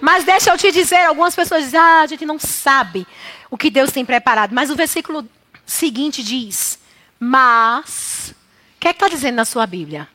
Mas 0.00 0.24
deixa 0.24 0.50
eu 0.50 0.58
te 0.58 0.72
dizer, 0.72 1.04
algumas 1.04 1.36
pessoas 1.36 1.62
dizem, 1.62 1.78
ah, 1.78 2.00
a 2.00 2.06
gente 2.06 2.26
não 2.26 2.40
sabe 2.40 3.06
o 3.48 3.56
que 3.56 3.70
Deus 3.70 3.92
tem 3.92 4.04
preparado. 4.04 4.52
Mas 4.52 4.68
o 4.68 4.74
versículo 4.74 5.28
seguinte 5.64 6.24
diz, 6.24 6.76
mas, 7.20 8.34
o 8.76 8.80
que 8.80 8.88
é 8.88 8.92
que 8.92 8.96
está 8.96 9.06
dizendo 9.06 9.36
na 9.36 9.44
sua 9.44 9.64
Bíblia? 9.64 10.08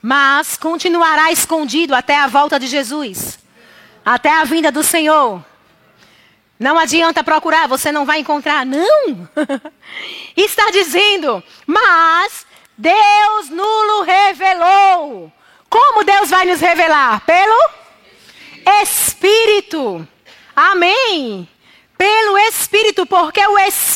Mas 0.00 0.56
continuará 0.56 1.32
escondido 1.32 1.94
até 1.94 2.18
a 2.18 2.26
volta 2.26 2.58
de 2.58 2.66
Jesus, 2.66 3.38
até 4.04 4.30
a 4.30 4.44
vinda 4.44 4.70
do 4.70 4.82
Senhor. 4.82 5.44
Não 6.58 6.78
adianta 6.78 7.22
procurar, 7.22 7.68
você 7.68 7.92
não 7.92 8.04
vai 8.04 8.18
encontrar. 8.18 8.66
Não! 8.66 9.28
Está 10.36 10.70
dizendo, 10.70 11.42
mas 11.66 12.44
Deus 12.76 13.48
nulo 13.50 14.02
revelou. 14.02 15.32
Como 15.68 16.04
Deus 16.04 16.30
vai 16.30 16.46
nos 16.46 16.60
revelar? 16.60 17.20
Pelo 17.24 17.70
Espírito. 18.82 20.06
Amém. 20.54 21.48
Pelo 21.96 22.38
Espírito, 22.38 23.06
porque 23.06 23.44
o 23.46 23.58
Espírito 23.58 23.87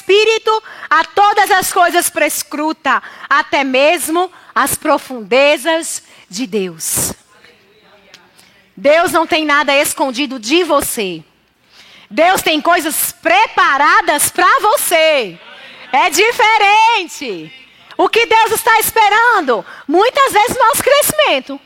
a 0.90 1.04
todas 1.04 1.50
as 1.50 1.72
coisas 1.72 2.10
prescruta, 2.10 3.02
até 3.28 3.64
mesmo 3.64 4.30
as 4.54 4.74
profundezas 4.74 6.02
de 6.28 6.46
Deus. 6.46 7.12
Deus 8.76 9.12
não 9.12 9.26
tem 9.26 9.44
nada 9.44 9.74
escondido 9.76 10.38
de 10.38 10.64
você. 10.64 11.22
Deus 12.10 12.42
tem 12.42 12.60
coisas 12.60 13.12
preparadas 13.12 14.30
para 14.30 14.60
você. 14.60 15.38
É 15.92 16.10
diferente. 16.10 17.52
O 17.96 18.08
que 18.08 18.26
Deus 18.26 18.52
está 18.52 18.78
esperando? 18.80 19.64
Muitas 19.86 20.32
vezes 20.32 20.58
nosso 20.58 20.82
crescimento. 20.82 21.60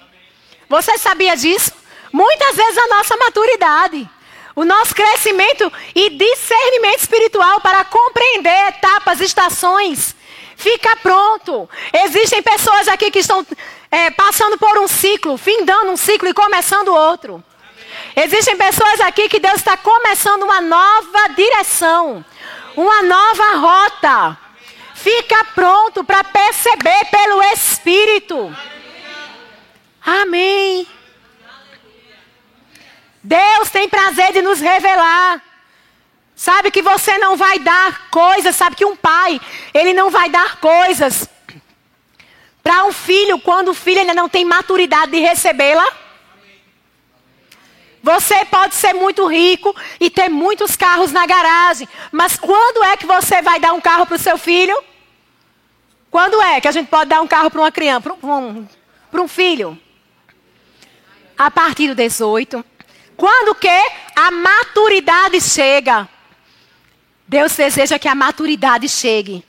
Você 0.69 0.99
sabia 0.99 1.37
disso? 1.37 1.73
Muitas 2.13 2.57
vezes 2.57 2.79
a 2.79 2.89
nossa 2.89 3.17
maturidade. 3.17 4.09
O 4.57 4.65
nosso 4.65 4.95
crescimento 4.95 5.73
e 5.95 6.11
discernimento 6.11 7.01
espiritual 7.01 7.61
para 7.61 7.85
compreender 7.85 8.69
etapas, 8.69 9.21
estações 9.21 10.17
Fica 10.57 10.97
pronto. 10.97 11.69
Existem 11.93 12.43
pessoas 12.43 12.89
aqui 12.89 13.11
que 13.11 13.19
estão 13.19 13.47
é, 13.91 14.11
passando 14.11 14.57
por 14.57 14.79
um 14.79 14.89
ciclo, 14.89 15.37
findando 15.37 15.93
um 15.93 15.97
ciclo 15.97 16.29
e 16.29 16.35
começando 16.35 16.89
outro. 16.89 17.45
Existem 18.17 18.57
pessoas 18.57 19.01
aqui 19.01 19.29
que 19.29 19.39
Deus 19.39 19.57
está 19.57 19.77
começando 19.77 20.43
uma 20.43 20.61
nova 20.61 21.29
direção, 21.37 22.25
uma 22.75 23.03
nova 23.03 23.57
rota. 23.57 24.39
Fica 24.95 25.45
pronto 25.55 26.03
para 26.03 26.25
perceber 26.25 27.05
pelo 27.11 27.43
Espírito. 27.43 28.57
Amém. 30.05 30.87
Deus 33.27 33.71
tem 33.71 33.89
prazer 33.89 34.33
de 34.33 34.41
nos 34.41 34.61
revelar. 34.61 35.43
Sabe 36.37 36.71
que 36.71 36.81
você 36.81 37.19
não 37.19 37.37
vai 37.37 37.59
dar 37.59 38.09
coisas, 38.09 38.55
sabe 38.55 38.77
que 38.77 38.85
um 38.85 38.95
pai, 38.95 39.41
ele 39.75 39.93
não 39.93 40.11
vai 40.11 40.31
dar 40.31 40.61
coisas 40.61 41.29
para 42.63 42.85
um 42.85 42.93
filho 42.93 43.41
quando 43.41 43.71
o 43.71 43.75
filho 43.75 44.01
ainda 44.01 44.15
não 44.15 44.29
tem 44.29 44.45
maturidade 44.45 45.11
de 45.11 45.19
recebê-la. 45.19 45.85
Você 48.01 48.45
pode 48.45 48.77
ser 48.77 48.93
muito 48.93 49.27
rico 49.27 49.75
e 49.99 50.09
ter 50.09 50.29
muitos 50.29 50.77
carros 50.77 51.11
na 51.11 51.27
garagem, 51.27 51.89
mas 52.13 52.37
quando 52.37 52.85
é 52.85 52.97
que 52.97 53.07
você 53.07 53.43
vai 53.43 53.59
dar 53.59 53.73
um 53.73 53.81
carro 53.81 54.07
para 54.07 54.15
o 54.15 54.21
seu 54.21 54.39
filho? 54.39 54.77
Quando 56.13 56.41
é 56.41 56.61
que 56.61 56.69
a 56.69 56.73
gente 56.73 56.87
pode 56.87 57.11
dar 57.11 57.21
um 57.21 57.27
carro 57.27 57.51
para 57.51 57.61
uma 57.61 57.73
criança, 57.73 58.03
para 58.03 58.29
um, 58.29 58.69
um 59.13 59.29
filho? 59.29 59.77
A 61.37 61.51
partir 61.51 61.89
do 61.89 61.95
18. 61.97 62.65
Quando 63.17 63.55
que 63.55 63.69
a 64.15 64.31
maturidade 64.31 65.41
chega. 65.41 66.09
Deus 67.27 67.57
deseja 67.57 67.99
que 67.99 68.09
a 68.09 68.15
maturidade 68.15 68.89
chegue. 68.89 69.45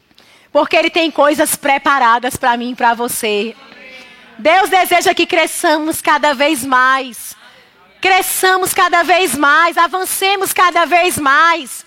Porque 0.51 0.76
Ele 0.76 0.89
tem 0.89 1.11
coisas 1.11 1.55
preparadas 1.55 2.36
para 2.38 2.55
mim 2.57 2.72
e 2.72 2.76
para 2.76 2.93
você. 2.93 3.55
Deus 4.39 4.70
deseja 4.70 5.13
que 5.13 5.26
cresçamos 5.26 6.01
cada 6.01 6.34
vez 6.34 6.63
mais. 6.63 7.36
Cresçamos 7.99 8.74
cada 8.74 9.03
vez 9.03 9.36
mais. 9.36 9.78
Avancemos 9.78 10.53
cada 10.53 10.86
vez 10.86 11.18
mais. 11.18 11.86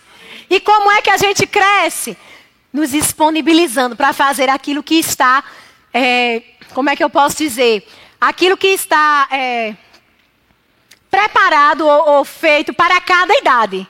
E 0.49 0.61
como 0.61 0.91
é 0.93 1.01
que 1.01 1.11
a 1.11 1.16
gente 1.16 1.47
cresce? 1.47 2.16
Nos 2.72 2.91
disponibilizando 2.91 3.97
para 3.97 4.12
fazer 4.12 4.49
aquilo 4.49 4.83
que 4.83 4.97
está. 4.97 5.43
É, 5.93 6.43
como 6.74 6.91
é 6.91 6.95
que 6.95 7.03
eu 7.03 7.11
posso 7.11 7.37
dizer? 7.39 7.89
Aquilo 8.20 8.57
que 8.57 8.68
está 8.68 9.26
é, 9.31 9.74
preparado 11.11 11.86
ou, 11.86 12.08
ou 12.16 12.24
feito 12.24 12.72
para 12.72 13.00
cada 13.00 13.36
idade. 13.36 13.86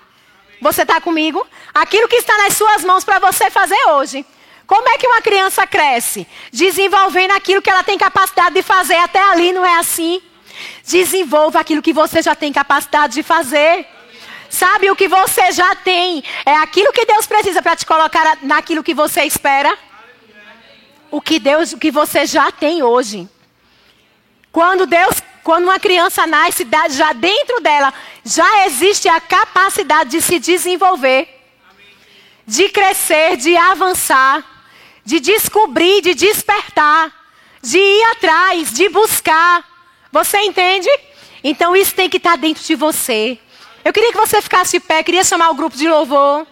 Você 0.60 0.82
está 0.82 1.00
comigo? 1.00 1.46
Aquilo 1.72 2.08
que 2.08 2.16
está 2.16 2.36
nas 2.38 2.54
suas 2.54 2.84
mãos 2.84 3.04
para 3.04 3.18
você 3.18 3.50
fazer 3.50 3.78
hoje. 3.88 4.24
Como 4.66 4.88
é 4.88 4.96
que 4.98 5.06
uma 5.06 5.20
criança 5.20 5.66
cresce? 5.66 6.26
Desenvolvendo 6.52 7.32
aquilo 7.32 7.60
que 7.60 7.70
ela 7.70 7.82
tem 7.82 7.98
capacidade 7.98 8.54
de 8.54 8.62
fazer. 8.62 8.96
Até 8.96 9.20
ali 9.20 9.52
não 9.52 9.64
é 9.66 9.78
assim. 9.78 10.22
Desenvolva 10.86 11.60
aquilo 11.60 11.82
que 11.82 11.92
você 11.92 12.22
já 12.22 12.34
tem 12.34 12.52
capacidade 12.52 13.14
de 13.14 13.22
fazer. 13.22 13.86
Sabe 14.48 14.90
o 14.90 14.96
que 14.96 15.08
você 15.08 15.50
já 15.52 15.74
tem? 15.74 16.22
É 16.44 16.54
aquilo 16.56 16.92
que 16.92 17.06
Deus 17.06 17.26
precisa 17.26 17.62
para 17.62 17.76
te 17.76 17.86
colocar 17.86 18.38
naquilo 18.42 18.82
que 18.82 18.94
você 18.94 19.22
espera. 19.24 19.76
O 21.10 21.20
que 21.20 21.38
Deus, 21.38 21.72
o 21.72 21.78
que 21.78 21.90
você 21.90 22.26
já 22.26 22.52
tem 22.52 22.82
hoje. 22.82 23.28
Quando 24.52 24.86
Deus 24.86 25.20
quando 25.42 25.64
uma 25.64 25.78
criança 25.78 26.26
nasce, 26.26 26.66
já 26.90 27.12
dentro 27.12 27.60
dela 27.60 27.92
já 28.24 28.66
existe 28.66 29.08
a 29.08 29.20
capacidade 29.20 30.10
de 30.10 30.20
se 30.20 30.38
desenvolver, 30.38 31.28
de 32.46 32.68
crescer, 32.68 33.36
de 33.36 33.56
avançar, 33.56 34.44
de 35.04 35.20
descobrir, 35.20 36.02
de 36.02 36.14
despertar, 36.14 37.12
de 37.62 37.78
ir 37.78 38.04
atrás, 38.12 38.72
de 38.72 38.88
buscar. 38.88 39.64
Você 40.12 40.38
entende? 40.40 40.88
Então 41.42 41.74
isso 41.74 41.94
tem 41.94 42.08
que 42.08 42.18
estar 42.18 42.36
dentro 42.36 42.62
de 42.62 42.74
você. 42.74 43.38
Eu 43.84 43.92
queria 43.92 44.12
que 44.12 44.18
você 44.18 44.42
ficasse 44.42 44.78
de 44.78 44.80
pé, 44.80 45.02
queria 45.02 45.24
chamar 45.24 45.50
o 45.50 45.54
grupo 45.54 45.76
de 45.76 45.88
louvor. 45.88 46.46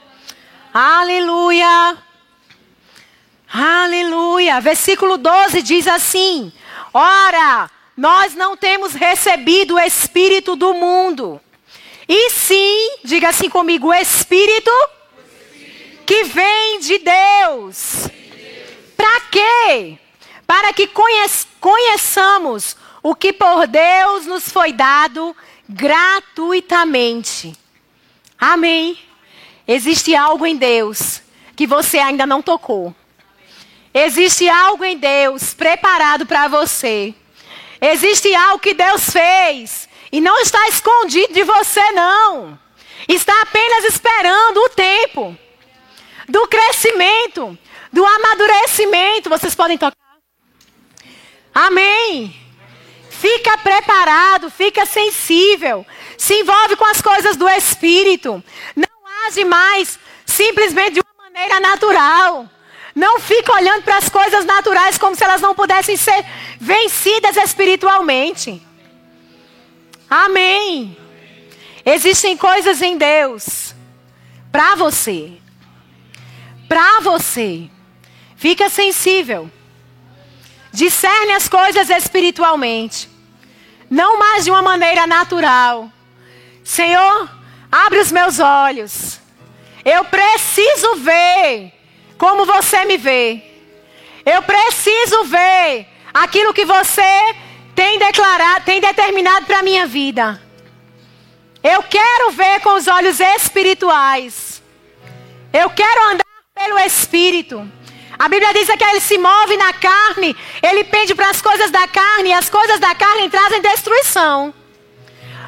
Aleluia. 0.73 1.97
Aleluia. 3.53 4.61
Versículo 4.61 5.17
12 5.17 5.63
diz 5.63 5.87
assim: 5.87 6.53
Ora, 6.93 7.71
nós 7.99 8.37
não 8.37 8.57
temos 8.57 8.95
recebido 8.95 9.75
o 9.75 9.81
espírito 9.81 10.55
do 10.55 10.73
mundo. 10.73 11.41
E 12.09 12.31
sim, 12.31 12.93
diga 13.03 13.31
assim 13.31 13.51
comigo, 13.51 13.89
o 13.89 13.93
espírito 13.93 14.71
que 16.07 16.23
vem 16.23 16.79
de 16.79 17.01
Deus. 17.01 18.09
Para 18.97 19.21
quê? 19.23 19.99
Para 20.47 20.73
que 20.73 20.89
conheçamos 21.59 22.77
o 23.03 23.17
que 23.17 23.33
por 23.33 23.67
Deus 23.67 24.27
nos 24.27 24.49
foi 24.49 24.73
dado 24.73 25.35
gratuitamente. 25.69 27.53
Amém. 28.39 28.97
Existe 29.67 30.15
algo 30.15 30.47
em 30.47 30.55
Deus 30.55 31.21
que 31.57 31.67
você 31.67 31.99
ainda 31.99 32.25
não 32.25 32.43
tocou. 32.43 32.95
Existe 33.93 34.49
algo 34.49 34.85
em 34.85 34.97
Deus 34.97 35.53
preparado 35.53 36.25
para 36.27 36.47
você. 36.47 37.13
Existe 37.81 38.35
algo 38.35 38.59
que 38.59 38.75
Deus 38.75 39.11
fez 39.11 39.89
e 40.11 40.21
não 40.21 40.39
está 40.41 40.69
escondido 40.69 41.33
de 41.33 41.45
você, 41.45 41.91
não. 41.93 42.59
Está 43.09 43.41
apenas 43.43 43.85
esperando 43.85 44.59
o 44.59 44.69
tempo 44.71 45.37
do 46.29 46.47
crescimento, 46.49 47.57
do 47.93 48.05
amadurecimento. 48.05 49.31
Vocês 49.31 49.55
podem 49.55 49.79
tocar? 49.79 49.97
Amém. 51.55 52.35
Fica 53.11 53.59
preparado, 53.59 54.51
fica 54.51 54.87
sensível. 54.87 55.87
Se 56.17 56.35
envolve 56.35 56.77
com 56.77 56.85
as 56.85 57.01
coisas 57.01 57.37
do 57.37 57.49
Espírito. 57.49 58.43
Não 58.77 58.89
age 59.27 59.45
mais 59.45 59.99
simplesmente 60.25 60.95
de 60.95 61.01
uma 61.01 61.25
maneira 61.25 61.59
natural. 61.61 62.49
Não 62.95 63.21
fica 63.21 63.53
olhando 63.53 63.83
para 63.83 63.99
as 63.99 64.09
coisas 64.09 64.45
naturais 64.45 64.99
como 64.99 65.15
se 65.15 65.25
elas 65.25 65.41
não 65.41 65.55
pudessem 65.55 65.97
ser 65.97 66.25
vencidas 66.61 67.37
espiritualmente. 67.37 68.63
Amém. 70.09 70.97
Existem 71.85 72.37
coisas 72.37 72.83
em 72.83 72.97
Deus 72.97 73.75
para 74.51 74.75
você. 74.75 75.33
Para 76.69 77.01
você. 77.01 77.71
Fica 78.37 78.69
sensível. 78.69 79.51
Discerne 80.73 81.33
as 81.33 81.49
coisas 81.49 81.91
espiritualmente. 81.91 83.09
Não 83.91 84.19
mais 84.19 84.45
de 84.45 84.51
uma 84.51 84.63
maneira 84.63 85.07
natural. 85.07 85.91
Senhor, 86.63 87.31
abre 87.71 87.99
os 87.99 88.13
meus 88.13 88.39
olhos. 88.39 89.21
Eu 89.85 90.05
preciso 90.05 90.97
ver 90.97 91.73
como 92.19 92.45
você 92.45 92.85
me 92.85 92.97
vê. 92.97 93.41
Eu 94.27 94.43
preciso 94.43 95.25
ver 95.25 95.87
aquilo 96.13 96.53
que 96.53 96.65
você 96.65 97.35
tem 97.75 97.99
declarado, 97.99 98.65
tem 98.65 98.81
determinado 98.81 99.47
para 99.47 99.61
a 99.61 99.63
minha 99.63 99.87
vida. 99.87 100.43
Eu 101.63 101.83
quero 101.85 102.33
ver 102.33 102.61
com 102.61 102.75
os 102.75 102.87
olhos 102.87 103.21
espirituais. 103.21 104.63
Eu 105.53 105.71
quero 105.71 106.11
andar 106.11 106.25
pelo 106.55 106.79
Espírito. 106.81 107.67
A 108.19 108.29
Bíblia 108.29 108.53
diz 108.53 108.67
que 108.67 108.85
ele 108.85 109.01
se 109.01 109.17
move 109.17 109.57
na 109.57 109.73
carne, 109.73 110.37
ele 110.61 110.85
pende 110.85 111.15
para 111.15 111.31
as 111.31 111.41
coisas 111.41 111.71
da 111.71 111.87
carne, 111.87 112.31
e 112.31 112.33
as 112.33 112.51
coisas 112.51 112.81
da 112.81 112.95
carne 112.95 113.31
trazem 113.31 113.61
destruição. 113.61 114.53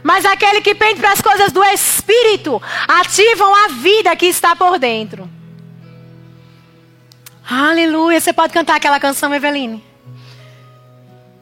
Mas 0.04 0.24
aquele 0.24 0.60
que 0.60 0.74
pende 0.74 1.00
para 1.00 1.12
as 1.12 1.20
coisas 1.20 1.50
do 1.50 1.62
Espírito 1.64 2.62
ativam 2.86 3.52
a 3.54 3.68
vida 3.68 4.14
que 4.14 4.26
está 4.26 4.54
por 4.54 4.78
dentro. 4.78 5.28
Aleluia. 7.50 8.20
Você 8.20 8.32
pode 8.32 8.52
cantar 8.52 8.76
aquela 8.76 9.00
canção, 9.00 9.34
Eveline? 9.34 9.84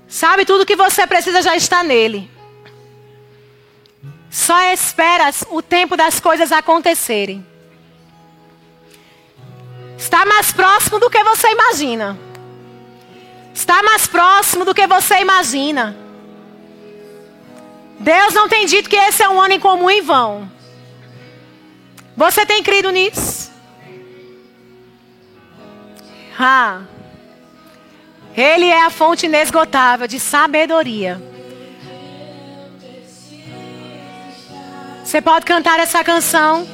Sabe, 0.09 0.47
tudo 0.47 0.65
que 0.65 0.75
você 0.75 1.07
precisa 1.07 1.43
já 1.43 1.55
está 1.55 1.85
nele. 1.85 2.31
Só 4.31 4.59
esperas 4.73 5.45
o 5.51 5.61
tempo 5.61 5.99
das 5.99 6.19
coisas 6.19 6.51
acontecerem. 6.51 7.47
Está 9.99 10.25
mais 10.25 10.51
próximo 10.51 10.99
do 10.99 11.11
que 11.11 11.23
você 11.23 11.51
imagina. 11.51 12.19
Está 13.53 13.83
mais 13.83 14.07
próximo 14.07 14.65
do 14.65 14.75
que 14.75 14.87
você 14.87 15.21
imagina. 15.21 15.95
Deus 18.01 18.33
não 18.33 18.49
tem 18.49 18.65
dito 18.65 18.89
que 18.89 18.97
esse 18.97 19.23
é 19.23 19.29
um 19.29 19.39
ano 19.39 19.55
em 19.55 19.61
comum 19.61 19.91
em 19.91 20.01
vão. 20.01 20.51
Você 22.17 22.47
tem 22.47 22.63
crido 22.63 22.91
nisso? 22.91 23.48
Ah. 26.39 26.83
Ele 28.37 28.67
é 28.67 28.85
a 28.85 28.91
fonte 28.91 29.27
inesgotável 29.27 30.07
de 30.07 30.21
sabedoria. 30.21 31.21
Você 35.03 35.21
pode 35.21 35.45
cantar 35.45 35.81
essa 35.81 36.05
canção 36.05 36.69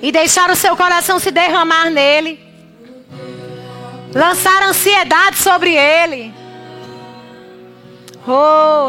e 0.00 0.12
deixar 0.12 0.50
o 0.50 0.54
seu 0.54 0.76
coração 0.76 1.18
se 1.18 1.30
derramar 1.30 1.90
nele. 1.90 2.38
Lançar 4.14 4.62
ansiedade 4.62 5.36
sobre 5.38 5.74
ele. 5.74 6.32
Oh. 8.28 8.86